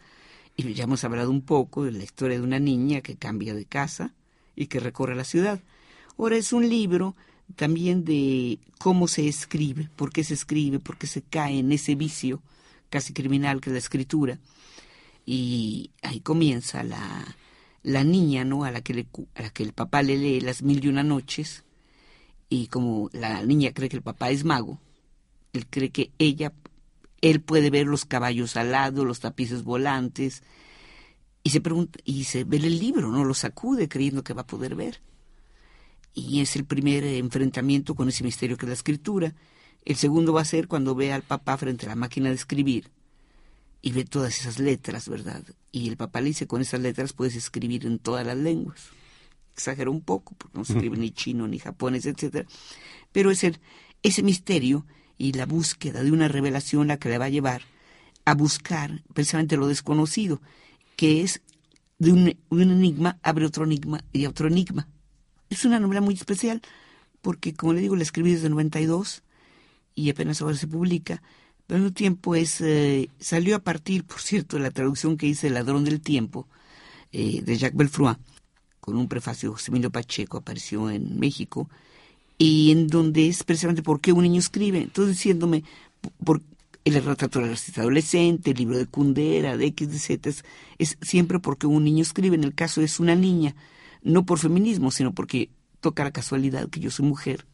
[0.57, 3.65] y ya hemos hablado un poco de la historia de una niña que cambia de
[3.65, 4.13] casa
[4.57, 5.61] y que recorre la ciudad.
[6.19, 7.15] Ahora es un libro
[7.55, 11.95] también de cómo se escribe, por qué se escribe, por qué se cae en ese
[11.95, 12.43] vicio
[12.91, 14.41] casi criminal que es la escritura.
[15.25, 17.37] Y ahí comienza la,
[17.85, 18.65] la niña, ¿no?
[18.65, 21.05] A la, que le, a la que el papá le lee las mil y una
[21.05, 21.63] noches.
[22.49, 24.81] Y como la niña cree que el papá es mago,
[25.53, 26.53] él cree que ella,
[27.21, 30.43] él puede ver los caballos alados, los tapices volantes,
[31.43, 33.25] y se pregunta, y se ve el libro, ¿no?
[33.25, 35.01] Lo sacude creyendo que va a poder ver.
[36.13, 39.35] Y es el primer enfrentamiento con ese misterio que es la escritura.
[39.85, 42.91] El segundo va a ser cuando ve al papá frente a la máquina de escribir
[43.81, 45.45] y ve todas esas letras, ¿verdad?
[45.71, 48.89] Y el papá le dice, con esas letras puedes escribir en todas las lenguas.
[49.57, 52.47] Exagera un poco, porque no se escribe ni chino, ni japonés, etc.
[53.11, 53.59] Pero es el,
[54.03, 54.85] ese misterio
[55.17, 57.63] y la búsqueda de una revelación la que le va a llevar
[58.27, 60.43] a buscar precisamente lo desconocido,
[60.95, 61.41] que es
[61.99, 64.89] de un, un enigma abre otro enigma y otro enigma.
[65.49, 66.61] Es una novela muy especial
[67.23, 69.23] porque, como le digo, la escribí desde 92
[69.95, 71.23] y apenas ahora se publica,
[71.67, 75.27] pero al mismo tiempo es, eh, salió a partir, por cierto, de la traducción que
[75.27, 76.47] hice El ladrón del tiempo
[77.13, 78.17] eh, de Jacques Belfroy,
[78.87, 81.69] con un prefacio de José Emilio Pacheco, apareció en México,
[82.39, 84.81] y en donde es precisamente por qué un niño escribe.
[84.81, 85.65] Entonces diciéndome,
[86.25, 86.41] por,
[86.85, 90.45] el retrato del artista adolescente, el libro de Kundera, de X, de Z, es,
[90.79, 92.37] es siempre porque un niño escribe.
[92.37, 93.57] En el caso es una niña,
[94.03, 97.45] no por feminismo, sino porque toca la casualidad que yo soy mujer,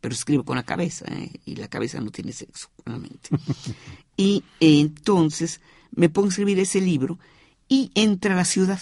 [0.00, 1.30] pero escribo con la cabeza, ¿eh?
[1.44, 3.28] y la cabeza no tiene sexo, realmente.
[4.16, 5.60] y eh, entonces
[5.92, 7.20] me pongo a escribir ese libro
[7.68, 8.80] y entra a la ciudad.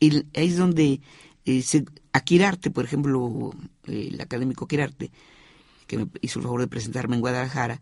[0.00, 1.00] Y ahí es donde
[1.44, 3.52] eh, se, a Quirarte, por ejemplo,
[3.84, 5.10] el académico Quirarte,
[5.86, 7.80] que me hizo el favor de presentarme en Guadalajara,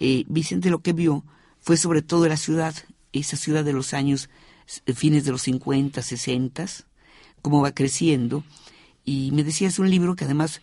[0.00, 1.24] eh, Vicente lo que vio
[1.60, 2.74] fue sobre todo la ciudad,
[3.12, 4.28] esa ciudad de los años
[4.84, 6.66] eh, fines de los 50, 60,
[7.42, 8.44] cómo va creciendo.
[9.04, 10.60] Y me decía, es un libro que además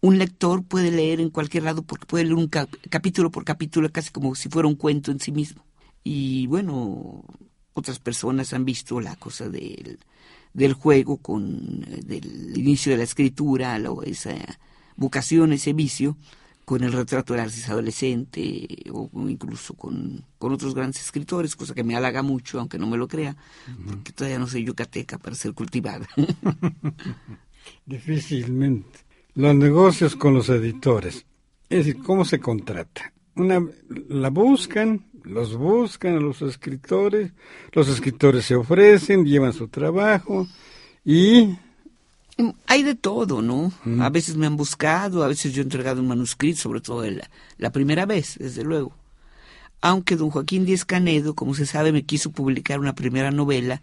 [0.00, 3.90] un lector puede leer en cualquier lado porque puede leer un cap capítulo por capítulo,
[3.90, 5.64] casi como si fuera un cuento en sí mismo.
[6.04, 7.24] Y bueno,
[7.78, 9.98] otras personas han visto la cosa del,
[10.52, 14.34] del juego con del inicio de la escritura, lo, esa
[14.96, 16.16] vocación, ese vicio,
[16.68, 21.82] con el retrato del artista adolescente o incluso con, con, otros grandes escritores, cosa que
[21.82, 23.86] me halaga mucho, aunque no me lo crea, uh -huh.
[23.86, 26.06] porque todavía no soy yucateca para ser cultivada.
[27.86, 28.98] Difícilmente.
[29.34, 31.24] Los negocios con los editores.
[31.70, 33.14] Es decir, ¿cómo se contrata?
[33.36, 33.66] Una,
[34.08, 37.32] la buscan, los buscan a los escritores,
[37.72, 40.48] los escritores se ofrecen, llevan su trabajo
[41.04, 41.56] y
[42.66, 43.72] hay de todo, ¿no?
[43.84, 44.00] Mm.
[44.00, 47.28] A veces me han buscado, a veces yo he entregado un manuscrito, sobre todo la,
[47.58, 48.94] la, primera vez, desde luego.
[49.80, 53.82] Aunque don Joaquín Díez Canedo, como se sabe, me quiso publicar una primera novela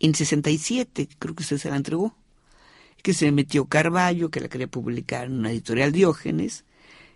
[0.00, 2.14] en 67, creo que usted se la entregó,
[3.02, 6.64] que se metió Carballo, que la quería publicar en una editorial Diógenes,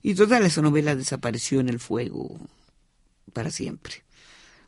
[0.02, 2.36] y toda esa novela desapareció en el fuego
[3.32, 4.04] para siempre.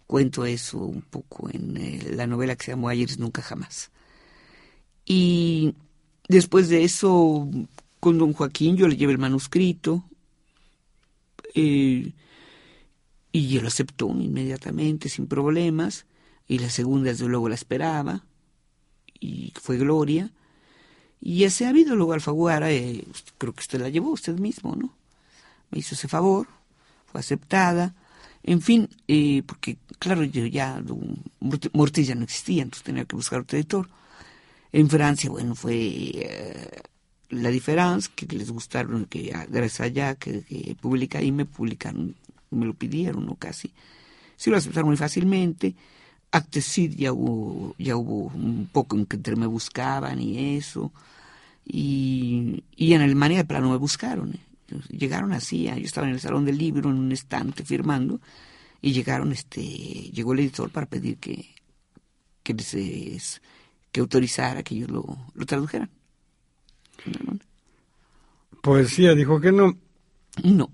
[0.06, 3.90] Cuento eso un poco en eh, la novela que se llamó Ayer Nunca Jamás.
[5.06, 5.74] Y
[6.28, 7.48] Después de eso,
[8.00, 10.04] con don Joaquín yo le llevé el manuscrito
[11.54, 12.12] eh,
[13.30, 16.06] y él lo aceptó inmediatamente, sin problemas.
[16.48, 18.24] Y la segunda, desde luego, la esperaba
[19.20, 20.32] y fue Gloria.
[21.20, 23.04] Y ese ha habido luego Alfaguara, eh,
[23.38, 24.94] creo que usted la llevó usted mismo, ¿no?
[25.70, 26.48] Me hizo ese favor,
[27.06, 27.94] fue aceptada.
[28.44, 30.82] En fin, eh, porque claro, yo ya,
[31.72, 33.88] Mortiz no existía, entonces tenía que buscar otro editor.
[34.70, 36.82] En Francia, bueno, fue eh,
[37.30, 42.14] la diferencia, que les gustaron, que gracias allá, que, que publica y me publicaron,
[42.50, 43.34] me lo pidieron, ¿no?
[43.36, 43.72] Casi.
[44.36, 45.74] Sí lo aceptaron muy fácilmente.
[46.30, 50.92] Actesid ya hubo, ya hubo un poco en que me buscaban y eso.
[51.64, 54.34] Y, y en Alemania de plano me buscaron.
[54.34, 54.40] ¿eh?
[54.90, 58.20] Llegaron así, yo estaba en el salón del libro, en un estante firmando,
[58.84, 61.54] y llegaron, este, llegó el editor para pedir que,
[62.42, 63.40] que les
[63.90, 65.88] que autorizara que ellos lo, lo tradujeran.
[68.62, 69.78] Poesía dijo que no.
[70.42, 70.70] No.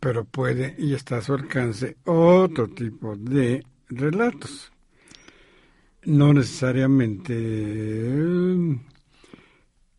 [0.00, 4.72] Pero puede y está a su alcance otro tipo de relatos.
[6.04, 8.80] No necesariamente eh,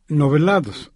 [0.07, 0.91] novelados.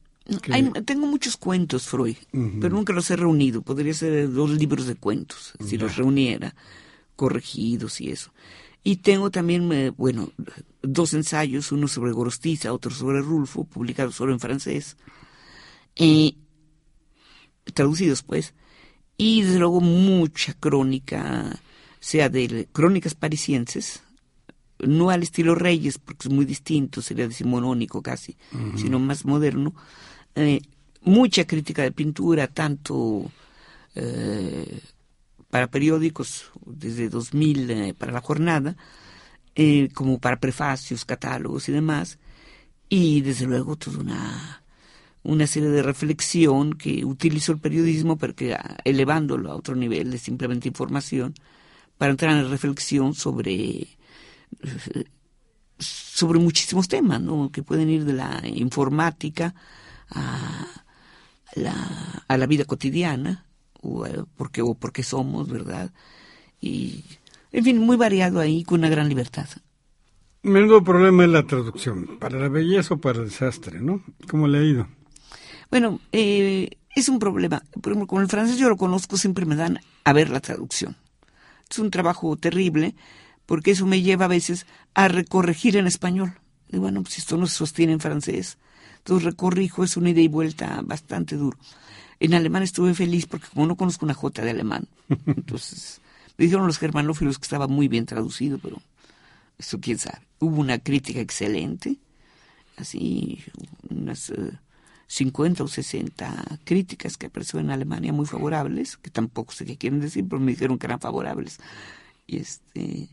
[0.51, 2.59] Hay, tengo muchos cuentos, Freud, uh -huh.
[2.59, 3.61] pero nunca los he reunido.
[3.61, 5.69] Podría ser dos libros de cuentos, uh -huh.
[5.69, 6.55] si los reuniera,
[7.15, 8.31] corregidos y eso.
[8.83, 10.29] Y tengo también, eh, bueno,
[10.81, 14.97] dos ensayos, uno sobre Gorostiza, otro sobre Rulfo, publicados solo en francés,
[15.95, 16.35] eh,
[17.73, 18.53] traducidos pues,
[19.17, 21.59] y desde luego mucha crónica
[21.99, 24.03] sea de crónicas parisienses,
[24.79, 28.37] no al estilo Reyes, porque es muy distinto, sería decimonónico casi,
[28.75, 29.73] sino más moderno,
[30.35, 30.61] eh,
[31.01, 33.31] mucha crítica de pintura, tanto
[33.95, 34.81] eh,
[35.49, 38.75] para periódicos desde 2000 eh, para la jornada,
[39.93, 42.19] como para prefacios, catálogos y demás,
[42.89, 44.63] y desde luego toda una,
[45.23, 50.17] una serie de reflexión que utilizó el periodismo, pero ah, elevándolo a otro nivel de
[50.17, 51.33] simplemente información,
[51.97, 53.87] para entrar en reflexión sobre
[55.77, 57.21] sobre muchísimos temas,
[57.51, 59.53] que pueden ir de la informática
[60.09, 60.67] a
[61.55, 63.45] la, a la vida cotidiana,
[63.81, 65.91] o porque, o porque somos, ¿verdad?
[66.59, 67.03] Y,
[67.51, 69.47] en fin, muy variado ahí, con una gran libertad.
[70.43, 74.03] Menudo problema es la traducción, para la belleza o para el desastre, ¿no?
[74.29, 74.87] ¿Cómo le ha ido?
[75.71, 77.63] Bueno, eh, es un problema.
[77.81, 80.95] Por ejemplo, con el francés yo lo conozco, siempre me dan a ver la traducción.
[81.69, 82.95] Es un trabajo terrible,
[83.45, 86.33] porque eso me lleva a veces a recorregir en español.
[86.69, 88.57] Y bueno, pues esto no se sostiene en francés.
[89.05, 91.59] Entonces recorrijo, es una ida y vuelta bastante duro.
[92.19, 94.87] En alemán estuve feliz porque como no conozco una jota de alemán,
[95.27, 96.01] entonces
[96.37, 98.81] me dijeron los germanófilos que estaba muy bien traducido, pero
[99.59, 100.25] eso quién sabe.
[100.39, 101.97] Hubo una crítica excelente,
[102.77, 103.43] así
[103.91, 104.33] unas
[105.05, 109.99] 50 o 60 críticas que aparecieron en Alemania muy favorables, que tampoco sé qué quieren
[109.99, 111.59] decir, pero me dijeron que eran favorables.
[112.25, 113.09] Y este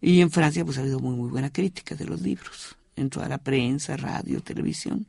[0.00, 3.28] y en Francia pues ha habido muy muy buena crítica de los libros, en toda
[3.28, 5.06] la prensa, radio, televisión.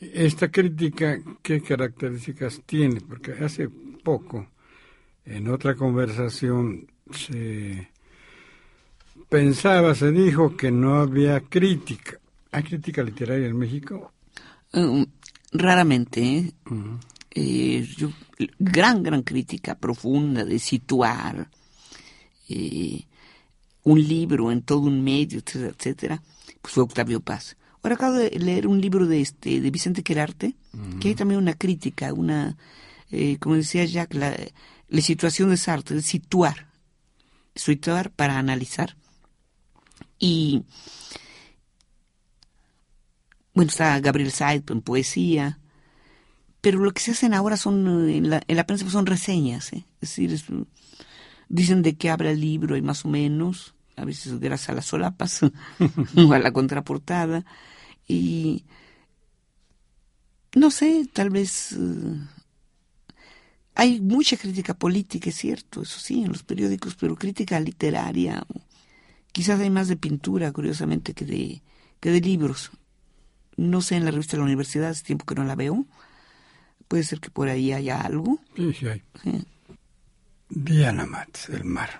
[0.00, 3.00] Esta crítica, ¿qué características tiene?
[3.00, 4.46] Porque hace poco,
[5.24, 7.88] en otra conversación, se
[9.28, 12.18] pensaba, se dijo que no había crítica.
[12.52, 14.12] ¿Hay crítica literaria en México?
[14.72, 15.06] Um,
[15.52, 16.20] raramente.
[16.20, 16.52] ¿eh?
[17.30, 18.10] eh, yo,
[18.58, 21.48] gran, gran crítica profunda de situar
[22.48, 23.04] eh,
[23.86, 26.22] un libro en todo un medio, etcétera, etcétera,
[26.60, 27.56] pues fue Octavio Paz.
[27.82, 30.56] Ahora acabo de leer un libro de este de Vicente Querarte,
[31.00, 32.56] que hay también una crítica, una,
[33.12, 34.36] eh, como decía Jack, la,
[34.88, 36.68] la situación de Sartre, de situar,
[37.54, 38.96] situar para analizar.
[40.18, 40.64] Y
[43.54, 45.60] bueno, está Gabriel Said en poesía,
[46.60, 49.86] pero lo que se hacen ahora son, en la, en la prensa son reseñas, ¿eh?
[50.00, 50.46] es decir, es,
[51.48, 54.86] dicen de qué habla el libro y más o menos, a veces gracias a las
[54.86, 55.40] solapas
[56.16, 57.44] o a la contraportada.
[58.06, 58.64] Y
[60.54, 62.18] no sé, tal vez uh,
[63.74, 68.46] hay mucha crítica política, es cierto, eso sí, en los periódicos, pero crítica literaria,
[69.32, 71.62] quizás hay más de pintura, curiosamente, que de,
[72.00, 72.70] que de libros.
[73.56, 75.86] No sé, en la revista de la universidad, hace tiempo que no la veo.
[76.88, 78.38] Puede ser que por ahí haya algo.
[78.54, 79.02] Sí, sí hay.
[79.22, 79.44] Sí.
[80.48, 81.90] Diana Mat, el mar.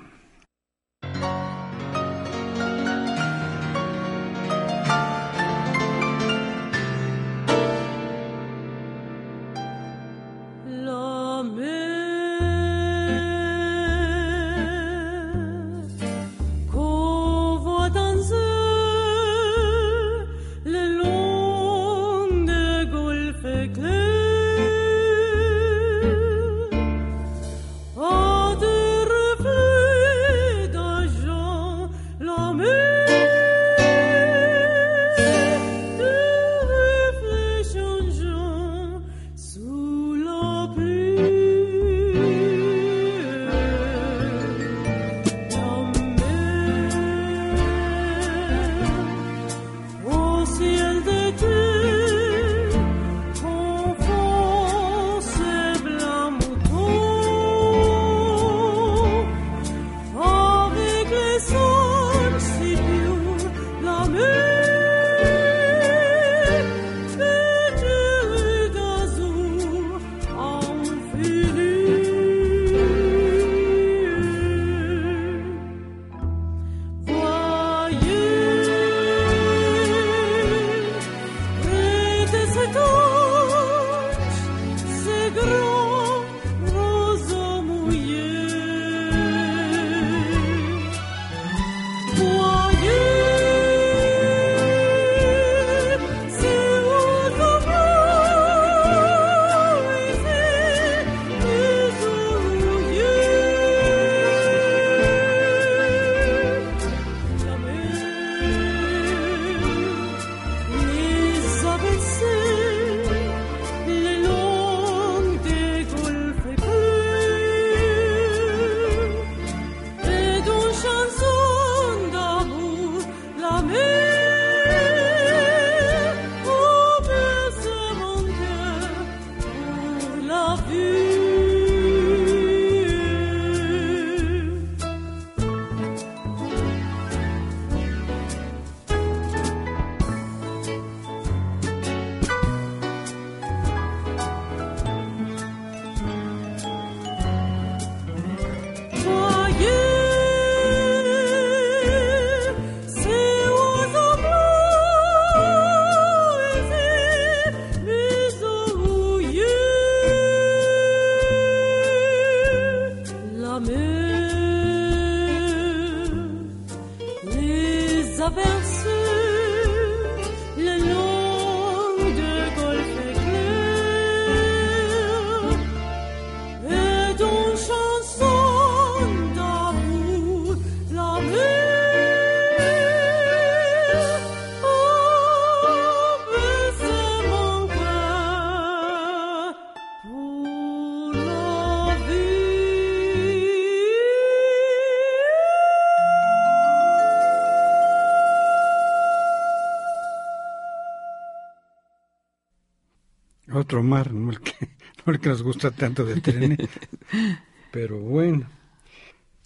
[203.67, 204.53] Otro mar, no el que,
[205.05, 206.69] no el que nos gusta tanto de tener.
[207.73, 208.47] Pero bueno,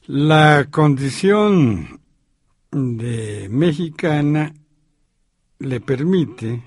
[0.06, 2.00] la condición
[2.70, 4.52] de mexicana
[5.58, 6.62] le permite,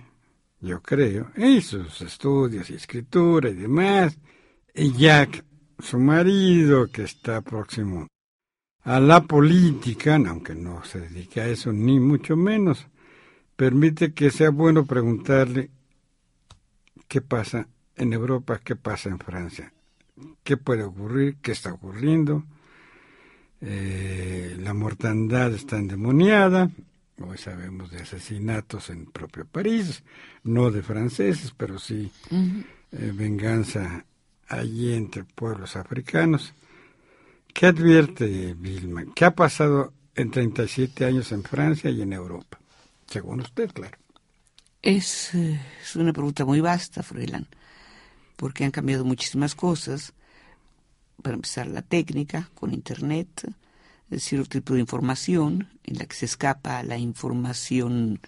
[0.61, 4.17] yo creo, en sus estudios y escritura y demás,
[4.73, 5.45] y Jack,
[5.77, 8.07] su marido, que está próximo
[8.81, 12.87] a la política, aunque no se dedica a eso ni mucho menos,
[13.55, 15.69] permite que sea bueno preguntarle
[17.13, 19.71] qué pasa en Europa, qué pasa en Francia,
[20.43, 22.43] qué puede ocurrir, qué está ocurriendo.
[23.61, 26.71] Eh, la mortandad está endemoniada,
[27.19, 30.03] hoy sabemos de asesinatos en propio París,
[30.43, 34.03] no de franceses, pero sí eh, venganza
[34.47, 36.55] allí entre pueblos africanos.
[37.53, 39.05] ¿Qué advierte Vilma?
[39.13, 42.57] ¿Qué ha pasado en 37 años en Francia y en Europa?
[43.05, 44.02] Según usted, claro.
[44.83, 47.47] Es, es una pregunta muy vasta, Froilán,
[48.35, 50.11] porque han cambiado muchísimas cosas.
[51.21, 53.49] Para empezar, la técnica con Internet,
[54.11, 58.19] otro tipo de información en la que se escapa la información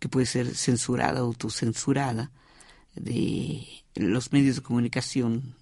[0.00, 2.32] que puede ser censurada o autocensurada
[2.96, 3.64] de
[3.94, 5.54] los medios de comunicación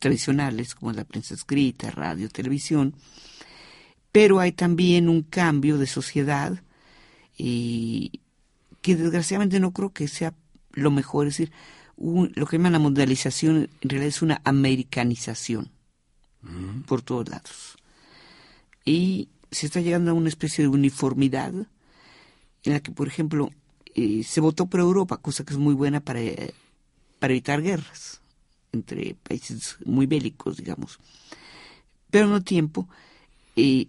[0.00, 2.96] tradicionales, como la prensa escrita, radio, televisión,
[4.10, 6.60] pero hay también un cambio de sociedad
[7.38, 8.21] y
[8.82, 10.34] que desgraciadamente no creo que sea
[10.72, 11.52] lo mejor, es decir,
[11.96, 15.70] lo que llaman la modalización en realidad es una americanización
[16.86, 17.76] por todos lados.
[18.84, 21.54] Y se está llegando a una especie de uniformidad
[22.64, 23.50] en la que, por ejemplo,
[23.94, 26.20] eh, se votó por Europa, cosa que es muy buena para,
[27.18, 28.20] para evitar guerras
[28.72, 30.98] entre países muy bélicos, digamos.
[32.10, 32.88] Pero mismo tiempo,
[33.54, 33.86] eh,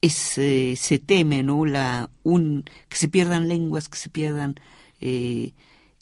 [0.00, 1.64] es, eh, se teme ¿no?
[1.64, 4.56] la, un, que se pierdan lenguas, que se pierdan
[5.00, 5.52] eh,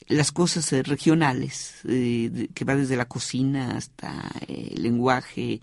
[0.08, 5.60] las cosas eh, regionales, que va desde la cocina hasta el lenguaje,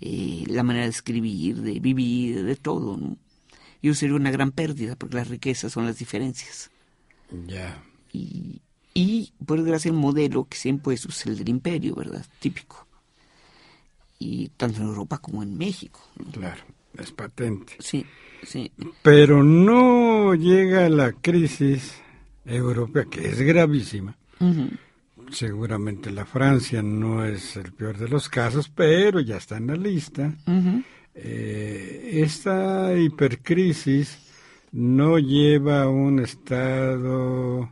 [0.00, 2.96] la manera de escribir, de vivir, de todo.
[2.96, 3.16] ¿no?
[3.80, 6.70] Y eso sería una gran pérdida, porque las riquezas son las diferencias.
[7.46, 7.82] Ya.
[8.12, 8.60] Y,
[8.92, 12.24] y, por desgracia, el modelo que se ha impuesto es el del imperio, ¿verdad?
[12.38, 12.86] Típico.
[14.18, 16.00] Y tanto en Europa como en México.
[16.32, 17.74] Claro es patente.
[17.78, 18.04] Sí,
[18.42, 18.70] sí.
[19.02, 21.94] Pero no llega la crisis
[22.44, 24.16] europea, que es gravísima.
[25.30, 29.76] Seguramente la Francia no es el peor de los casos, pero ya está en la
[29.76, 30.32] lista.
[31.14, 34.18] Eh, esta hipercrisis
[34.72, 37.70] no lleva a un estado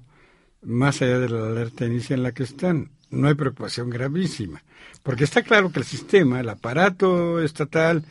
[0.63, 2.91] más allá de la alerta inicial en la que están.
[3.11, 4.63] No hay preocupación gravísima,
[5.03, 8.05] porque está claro que el sistema, el aparato estatal,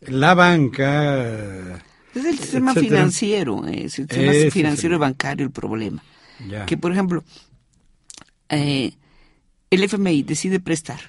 [0.00, 1.76] la banca.
[2.14, 6.02] Es el sistema financiero, es el sistema financiero y bancario el problema.
[6.66, 7.24] Que, por ejemplo,
[8.48, 8.92] eh,
[9.70, 11.00] el FMI decide prestar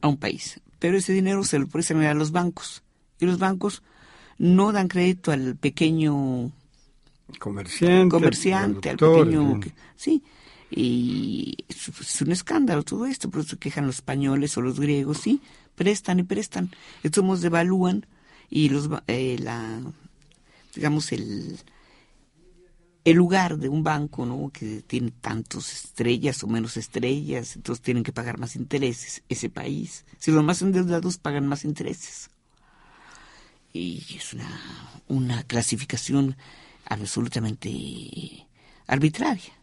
[0.00, 2.82] a un país, pero ese dinero se lo prestan a los bancos.
[3.20, 3.82] Y los bancos
[4.38, 6.52] no dan crédito al pequeño
[7.38, 9.60] comerciante, comerciante al pequeño.
[9.96, 10.22] sí,
[10.70, 15.40] y es, un escándalo todo esto, por eso quejan los españoles o los griegos, sí,
[15.74, 16.70] prestan y prestan.
[17.02, 18.06] Estos devalúan
[18.50, 19.38] y los eh,
[20.74, 21.58] digamos el
[23.10, 24.50] el lugar de un banco, ¿no?
[24.50, 29.22] Que tiene tantas estrellas o menos estrellas, entonces tienen que pagar más intereses.
[29.28, 32.30] Ese país, si los más endeudados pagan más intereses.
[33.72, 34.48] Y es una,
[35.08, 36.36] una clasificación
[36.84, 38.46] absolutamente
[38.86, 39.57] arbitraria.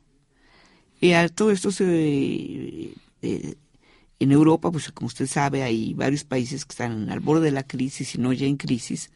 [1.05, 3.55] Y a todo esto se, eh,
[4.19, 7.61] en Europa, pues como usted sabe, hay varios países que están al borde de la
[7.61, 9.11] crisis y no ya en crisis,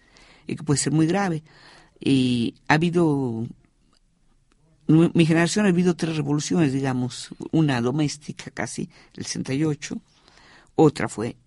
[0.45, 1.41] y que puede ser muy grave.
[1.99, 3.47] Y ha habido,
[4.85, 9.99] mi generación ha habido tres revoluciones, digamos, una doméstica casi, el 68,
[10.75, 11.37] otra fue,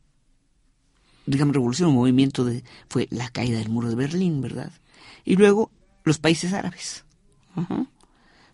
[1.25, 4.73] digamos, revolución, un movimiento de, fue la caída del muro de Berlín, ¿verdad?
[5.25, 5.71] Y luego
[6.03, 7.05] los países árabes,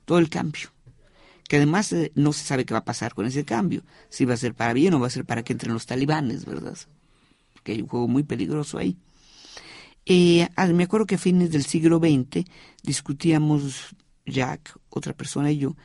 [0.04, 0.68] todo el cambio
[1.48, 4.34] que además eh, no se sabe qué va a pasar con ese cambio, si va
[4.34, 6.76] a ser para bien o va a ser para que entren los talibanes, ¿verdad?
[7.54, 8.96] Porque hay un juego muy peligroso ahí.
[10.04, 12.44] Eh, me acuerdo que a fines del siglo XX
[12.82, 15.76] discutíamos Jack, otra persona y yo,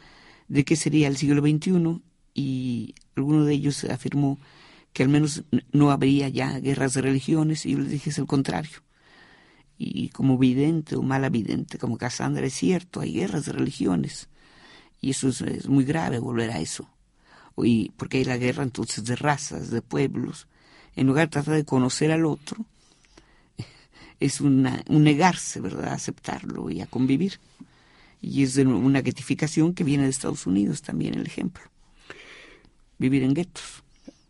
[0.47, 2.01] de qué sería el siglo XXI
[2.33, 4.39] y alguno de ellos afirmó
[4.91, 8.27] que al menos no habría ya guerras de religiones y yo les dije es el
[8.27, 8.83] contrario.
[9.77, 14.29] Y como vidente o mala vidente, como Cassandra, es cierto, hay guerras de religiones.
[15.03, 16.89] Y eso es, muy grave volver a eso.
[17.57, 20.47] Y porque hay la guerra entonces de razas, de pueblos.
[20.95, 22.65] En lugar de tratar de conocer al otro,
[24.21, 27.41] es una, un negarse, ¿verdad?, a aceptarlo y a convivir.
[28.21, 31.63] Y es una guetificación que viene de Estados Unidos también el ejemplo.
[32.97, 33.83] Vivir en guetos.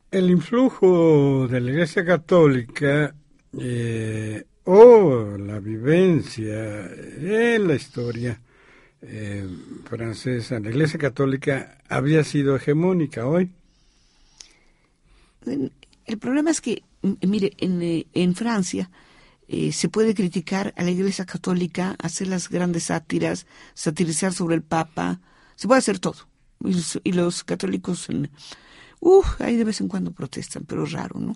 [0.09, 3.13] El influjo de la Iglesia Católica
[3.59, 8.41] eh, o la vivencia en la historia
[9.06, 9.47] eh,
[9.86, 13.51] francesa, la Iglesia Católica había sido hegemónica hoy.
[15.45, 16.84] El problema es que,
[17.22, 18.89] mire, en, eh, en Francia
[19.47, 24.62] eh, se puede criticar a la Iglesia Católica, hacer las grandes sátiras, satirizar sobre el
[24.62, 25.20] Papa,
[25.56, 26.28] se puede hacer todo.
[27.04, 28.08] Y los, católicos,
[29.01, 31.36] uh, ahí de vez en cuando protestan, pero raro, ¿no?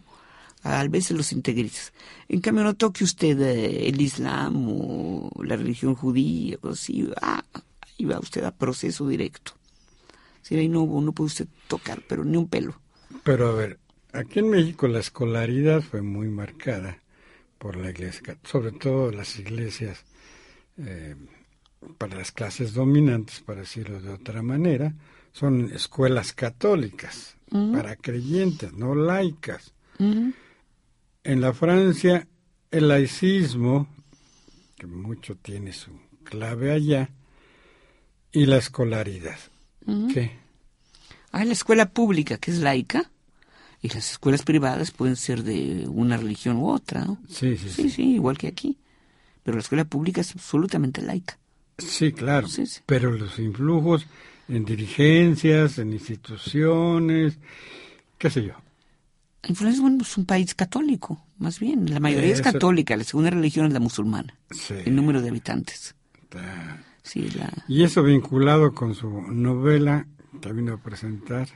[0.68, 1.93] A veces los integristas.
[2.28, 7.43] En cambio, no toque usted eh, el Islam o la religión judía, o así, ah,
[7.53, 9.53] ahí va usted a proceso directo.
[10.41, 12.80] Si ahí no, no puede usted tocar, pero ni un pelo.
[13.24, 13.80] Pero a ver,
[14.13, 16.99] aquí en México la escolaridad fue muy marcada
[17.57, 20.03] por la iglesia, sobre todo las iglesias
[20.78, 21.15] eh,
[21.97, 24.93] para las clases dominantes, para decirlo de otra manera,
[25.32, 29.74] son escuelas católicas para creyentes, no laicas.
[31.28, 32.25] En la Francia,
[32.71, 33.89] el laicismo,
[34.78, 35.91] que mucho tiene su
[36.23, 37.09] clave allá,
[38.32, 39.38] y la escolaridad.
[40.13, 40.32] ¿Qué?
[41.34, 43.11] Ah, la escuela pública, que es laica,
[43.82, 47.17] y las escuelas privadas pueden ser de una religión u otra, ¿no?
[47.28, 47.89] Sí, sí, sí.
[47.89, 48.78] Sí, igual que aquí.
[49.43, 51.38] Pero la escuela pública es absolutamente laica.
[51.78, 52.47] Sí, claro.
[52.86, 54.07] Pero los influjos
[54.47, 57.38] en dirigencias, en instituciones,
[58.17, 58.53] qué sé yo.
[59.43, 61.91] Influencia, bueno, es un país católico, más bien.
[61.91, 64.38] La mayoría es católica, la segunda religión es la musulmana.
[64.51, 64.75] Sí.
[64.85, 65.95] El número de habitantes.
[67.03, 67.51] Sí, la...
[67.67, 70.07] Y eso vinculado con su novela
[70.41, 71.47] que vino a presentar.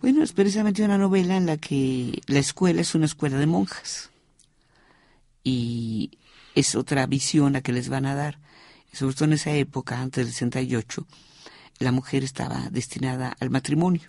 [0.00, 4.10] Bueno, es precisamente una novela en la que la escuela es una escuela de monjas.
[5.42, 6.18] Y
[6.54, 8.38] es otra visión a que les van a dar.
[8.92, 11.06] Sobre todo en esa época, antes del 68,
[11.78, 14.08] la mujer estaba destinada al matrimonio.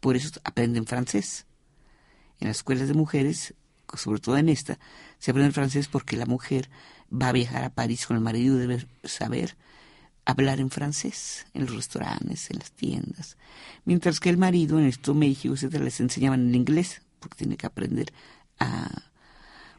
[0.00, 1.46] Por eso aprenden francés.
[2.40, 3.54] En las escuelas de mujeres,
[3.94, 4.78] sobre todo en esta,
[5.18, 6.68] se aprende francés porque la mujer
[7.10, 9.56] va a viajar a París con el marido y debe saber
[10.24, 13.38] hablar en francés en los restaurantes, en las tiendas,
[13.86, 17.66] mientras que el marido en esto México, etcétera, les enseñaban en inglés, porque tiene que
[17.66, 18.12] aprender
[18.60, 18.88] a,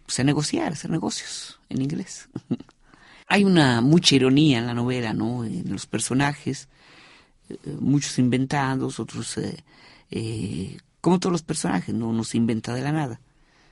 [0.05, 2.30] pues, a negociar, a hacer negocios en inglés.
[3.28, 5.45] Hay una mucha ironía en la novela, ¿no?
[5.45, 6.68] En los personajes,
[7.47, 9.64] eh, muchos inventados, otros, eh,
[10.10, 13.22] eh, como todos los personajes, no, no se inventa de la nada,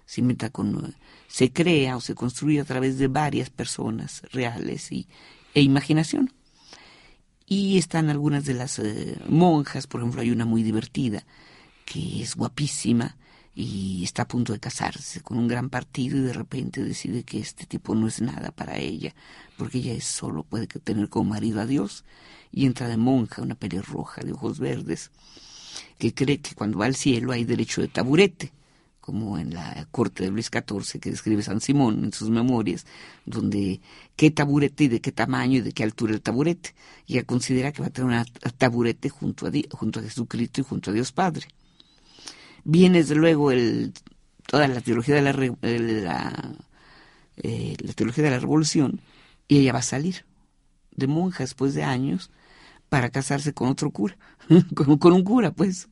[0.05, 0.95] se inventa con,
[1.28, 5.07] se crea o se construye a través de varias personas reales y,
[5.53, 6.34] e imaginación.
[7.45, 11.25] Y están algunas de las eh, monjas, por ejemplo, hay una muy divertida,
[11.86, 13.17] que es guapísima
[13.55, 17.39] y está a punto de casarse con un gran partido y de repente decide que
[17.39, 19.15] este tipo no es nada para ella,
[19.57, 22.05] porque ella es solo puede tener como marido a Dios.
[22.51, 25.11] Y entra de monja, una pelirroja de ojos verdes,
[25.97, 28.51] que cree que cuando va al cielo hay derecho de taburete
[29.07, 32.86] como en la corte de Luis XIV que describe San Simón en sus memorias,
[33.25, 33.80] donde
[34.17, 36.75] qué taburete y de qué tamaño y de qué altura el taburete.
[37.05, 40.65] Y ella considera que va a tener un taburete junto a, junto a Jesucristo y
[40.65, 41.47] junto a Dios Padre.
[42.65, 43.93] Viene desde luego el,
[44.45, 46.57] toda la teología de la,
[47.38, 48.99] eh, la teología de la revolución
[49.47, 50.25] y ella va a salir
[50.91, 52.30] de monja después de años
[52.89, 54.17] para casarse con otro cura,
[54.75, 55.88] con, un cura pues.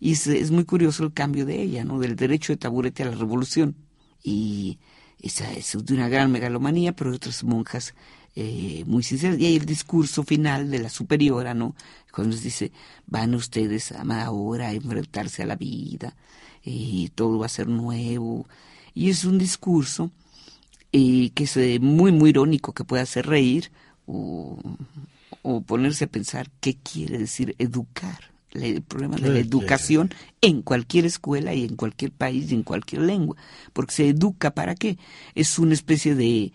[0.00, 2.00] Y es, muy curioso el cambio de ella, ¿no?
[2.00, 3.76] Del derecho de taburete a la revolución.
[4.22, 4.78] Y
[5.20, 7.94] esa es de una gran megalomanía, pero de otras monjas
[8.34, 9.38] eh, muy sinceras.
[9.38, 11.76] Y hay el discurso final de la superiora, ¿no?
[12.12, 12.72] Cuando les dice,
[13.06, 16.16] van ustedes ahora a enfrentarse a la vida,
[16.64, 18.48] y todo va a ser nuevo.
[18.94, 20.10] Y es un discurso
[20.92, 23.70] eh, que es eh, muy, muy irónico, que puede hacer reír
[24.06, 24.58] o,
[25.42, 31.06] o ponerse a pensar qué quiere decir educar el problema de la educación en cualquier
[31.06, 33.36] escuela y en cualquier país y en cualquier lengua.
[33.72, 34.98] Porque se educa para qué?
[35.34, 36.52] Es una especie de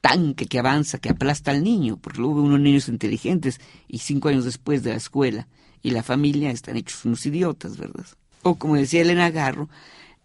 [0.00, 4.44] tanque que avanza, que aplasta al niño, porque luego unos niños inteligentes y cinco años
[4.44, 5.48] después de la escuela
[5.82, 8.06] y la familia están hechos unos idiotas, ¿verdad?
[8.42, 9.68] O como decía Elena Garro,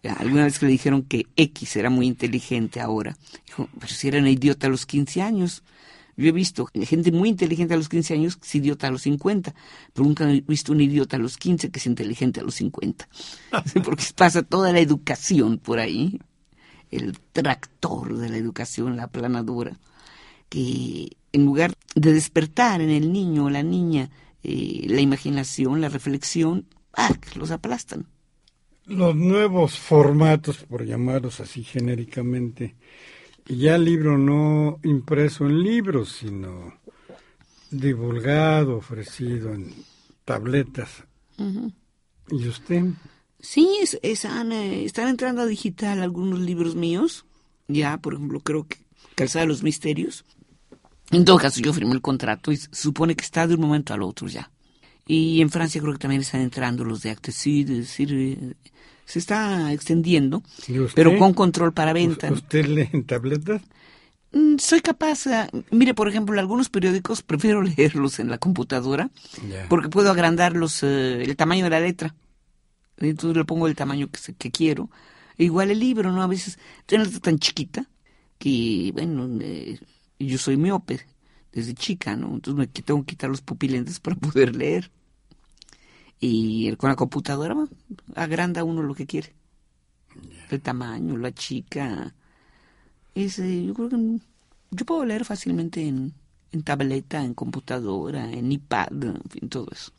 [0.02, 3.16] Alguna vez que le dijeron que X era muy inteligente ahora.
[3.46, 5.62] Dijo, pero si era un idiota a los 15 años.
[6.16, 9.02] Yo he visto gente muy inteligente a los 15 años que es idiota a los
[9.02, 9.54] 50,
[9.92, 13.08] pero nunca he visto un idiota a los 15 que es inteligente a los 50.
[13.84, 16.20] Porque pasa toda la educación por ahí,
[16.90, 19.78] el tractor de la educación, la planadora,
[20.48, 24.10] que en lugar de despertar en el niño o la niña
[24.42, 27.14] eh, la imaginación, la reflexión, ¡ah!
[27.36, 28.06] los aplastan.
[28.86, 32.74] Los nuevos formatos, por llamarlos así genéricamente,
[33.46, 36.74] ya el libro no impreso en libros, sino
[37.70, 39.74] divulgado, ofrecido en
[40.24, 41.04] tabletas.
[42.30, 42.84] ¿Y usted?
[43.40, 47.24] Sí, es, están, eh, están entrando a digital algunos libros míos.
[47.68, 48.78] Ya, por ejemplo, creo que
[49.14, 50.24] Calzada de los Misterios.
[51.10, 53.92] En todo caso, yo firmé el contrato y se supone que está de un momento
[53.92, 54.50] al otro ya.
[55.06, 58.54] Y en Francia creo que también están entrando los de Actesid, es decir, eh,
[59.10, 60.44] se está extendiendo,
[60.94, 62.30] pero con control para venta.
[62.30, 63.60] ¿Usted lee en tabletas?
[64.30, 69.10] Mm, soy capaz, ah, mire, por ejemplo, algunos periódicos prefiero leerlos en la computadora
[69.68, 72.14] porque puedo agrandar eh, el tamaño de la letra.
[72.98, 74.90] Entonces le pongo el tamaño que, que quiero.
[75.36, 76.22] Igual el libro, ¿no?
[76.22, 77.90] A veces tiene letra tan chiquita
[78.38, 79.80] que, bueno, eh,
[80.20, 81.00] yo soy miope
[81.50, 82.34] desde chica, ¿no?
[82.34, 84.92] Entonces me tengo que quitar los pupilentes para poder leer.
[86.20, 87.56] Y con la computadora
[88.14, 89.32] agranda uno lo que quiere.
[90.50, 92.12] El tamaño, la chica.
[93.14, 94.18] ese yo creo que
[94.72, 96.12] yo puedo leer fácilmente en,
[96.52, 99.92] en tableta, en computadora, en iPad, en fin, todo eso.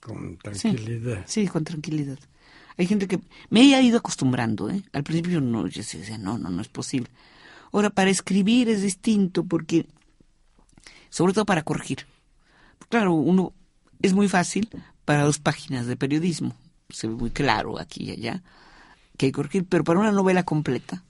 [0.00, 1.24] Con tranquilidad.
[1.26, 2.18] Sí, con tranquilidad.
[2.78, 3.20] Hay gente que
[3.50, 4.82] me he ido acostumbrando, ¿eh?
[4.92, 7.10] Al principio no, yo decía, no, no, no es posible.
[7.72, 9.86] Ahora, para escribir es distinto porque,
[11.10, 12.06] sobre todo para corregir.
[12.88, 13.52] Claro, uno
[14.02, 14.68] es muy fácil
[15.04, 16.54] para dos páginas de periodismo.
[16.88, 18.42] Se ve muy claro aquí y allá
[19.16, 21.02] que hay que corregir, pero para una novela completa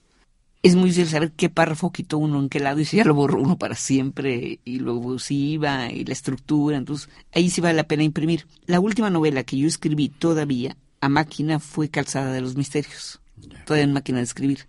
[0.66, 3.14] es muy difícil saber qué párrafo quitó uno en qué lado y si ya lo
[3.14, 7.74] borró uno para siempre y luego si iba y la estructura, entonces ahí sí vale
[7.74, 8.46] la pena imprimir.
[8.66, 13.20] La última novela que yo escribí todavía a máquina fue Calzada de los Misterios,
[13.64, 14.66] todavía en máquina de escribir.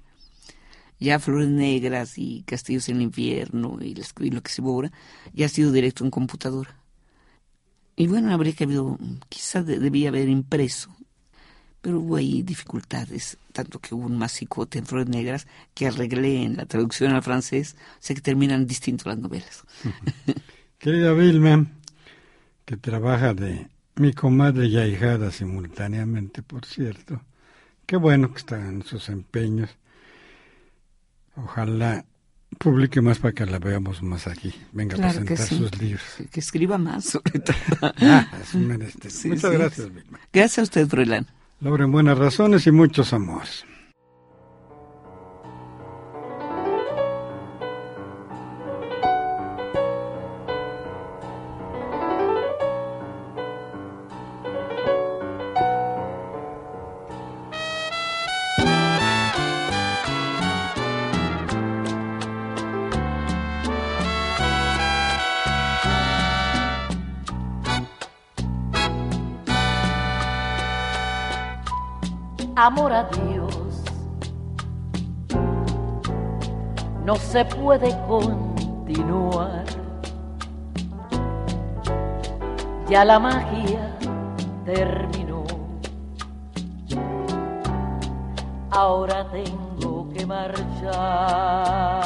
[1.00, 3.96] Ya Flores Negras y Castillos en el Infierno y,
[4.30, 4.92] lo que se borra
[5.34, 6.76] ya ha sido directo en computadora.
[8.00, 8.68] Y bueno, habría que
[9.28, 10.96] quizás debía haber impreso,
[11.82, 16.58] pero hubo ahí dificultades, tanto que hubo un masicote en Flores Negras que arreglé en
[16.58, 19.64] la traducción al francés, sea que terminan distinto las novelas.
[20.78, 21.66] Querida Vilma,
[22.66, 27.20] que trabaja de mi comadre y ahijada simultáneamente, por cierto,
[27.88, 29.76] qué bueno que están sus empeños.
[31.36, 32.06] Ojalá
[32.58, 34.54] publique más para que la veamos más aquí.
[34.72, 36.04] Venga a presentar sus libros.
[36.32, 37.56] Que escriba más, sobre todo.
[37.82, 40.20] ah, es Muchas gracias, Vilma.
[40.34, 41.28] Gracias a usted, Froilán.
[41.60, 43.66] Logren buenas razones y muchos amores.
[77.38, 79.64] Se puede continuar.
[82.90, 83.96] Ya la magia
[84.66, 85.44] terminó.
[88.72, 92.02] Ahora tengo que marchar.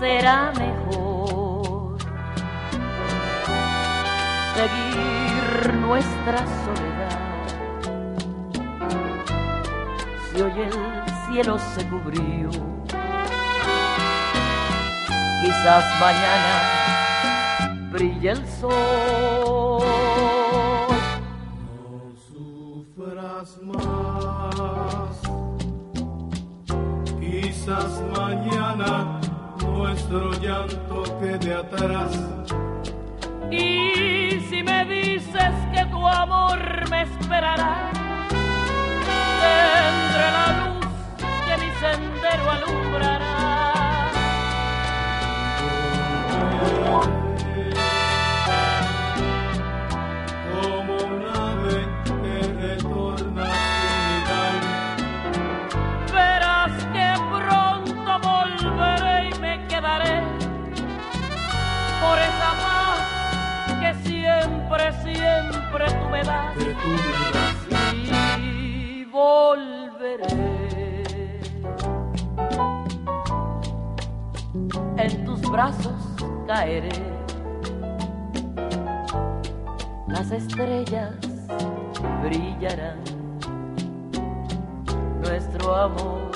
[0.00, 1.98] Será mejor
[4.54, 7.18] seguir nuestra soledad.
[10.32, 11.01] Si hoy el
[11.32, 12.50] cielo se cubrió,
[15.40, 16.52] quizás mañana
[17.90, 19.82] brille el sol.
[21.90, 25.22] No sufras más,
[27.18, 29.18] quizás mañana
[29.66, 32.12] nuestro llanto quede atrás.
[33.50, 36.58] Y si me dices que tu amor
[36.90, 38.01] me esperará,
[41.82, 43.34] sendero alumbrará.
[50.52, 51.78] Como un ave
[52.22, 53.46] que retorna
[54.22, 54.48] a
[56.14, 60.16] Verás que pronto volveré y me quedaré
[62.00, 63.00] por esa paz
[63.80, 66.54] que siempre siempre tú me das.
[68.38, 70.41] Y volveré.
[75.52, 75.92] Brazos
[76.46, 76.88] caeré.
[80.08, 81.12] Las estrellas
[82.22, 82.98] brillarán.
[85.20, 86.30] Nuestro amor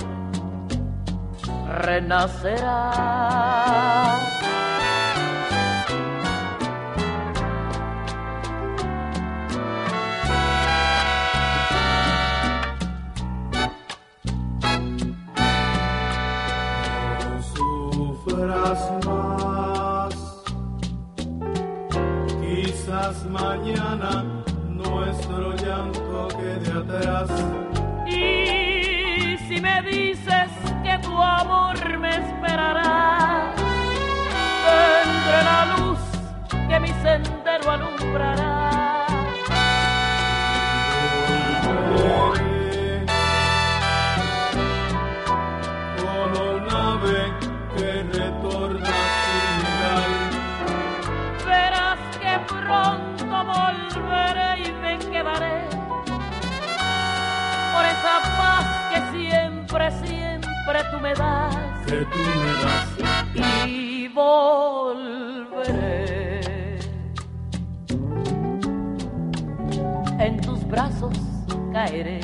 [1.83, 2.93] renacerá.
[23.07, 24.25] Quizás mañana
[24.67, 27.31] nuestro llanto quede atrás.
[28.05, 30.51] Y si me dices
[30.83, 33.55] que tu amor me esperará,
[35.05, 36.01] entre la luz
[36.69, 38.57] que mi sendero alumbrará.
[60.67, 61.57] Siempre tú me das.
[61.87, 62.89] que tú me das.
[63.69, 65.61] y volveré.
[70.19, 71.17] En tus brazos
[71.73, 72.21] caeré.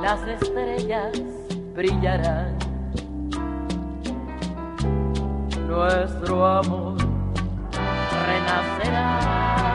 [0.00, 1.18] Las estrellas
[1.74, 2.56] brillarán.
[5.66, 6.96] Nuestro amor
[8.26, 9.65] renacerá.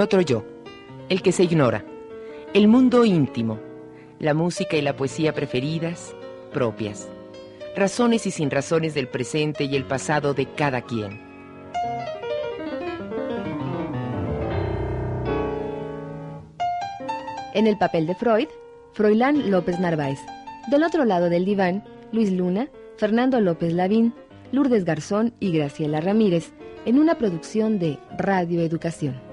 [0.00, 0.44] Otro yo,
[1.08, 1.84] el que se ignora,
[2.54, 3.58] el mundo íntimo,
[4.18, 6.14] la música y la poesía preferidas,
[6.52, 7.08] propias,
[7.76, 11.20] razones y sin razones del presente y el pasado de cada quien.
[17.54, 18.48] En el papel de Freud,
[18.92, 20.18] Froilán López Narváez.
[20.70, 24.12] Del otro lado del diván, Luis Luna, Fernando López Lavín,
[24.52, 26.52] Lourdes Garzón y Graciela Ramírez,
[26.84, 29.29] en una producción de Radio Educación.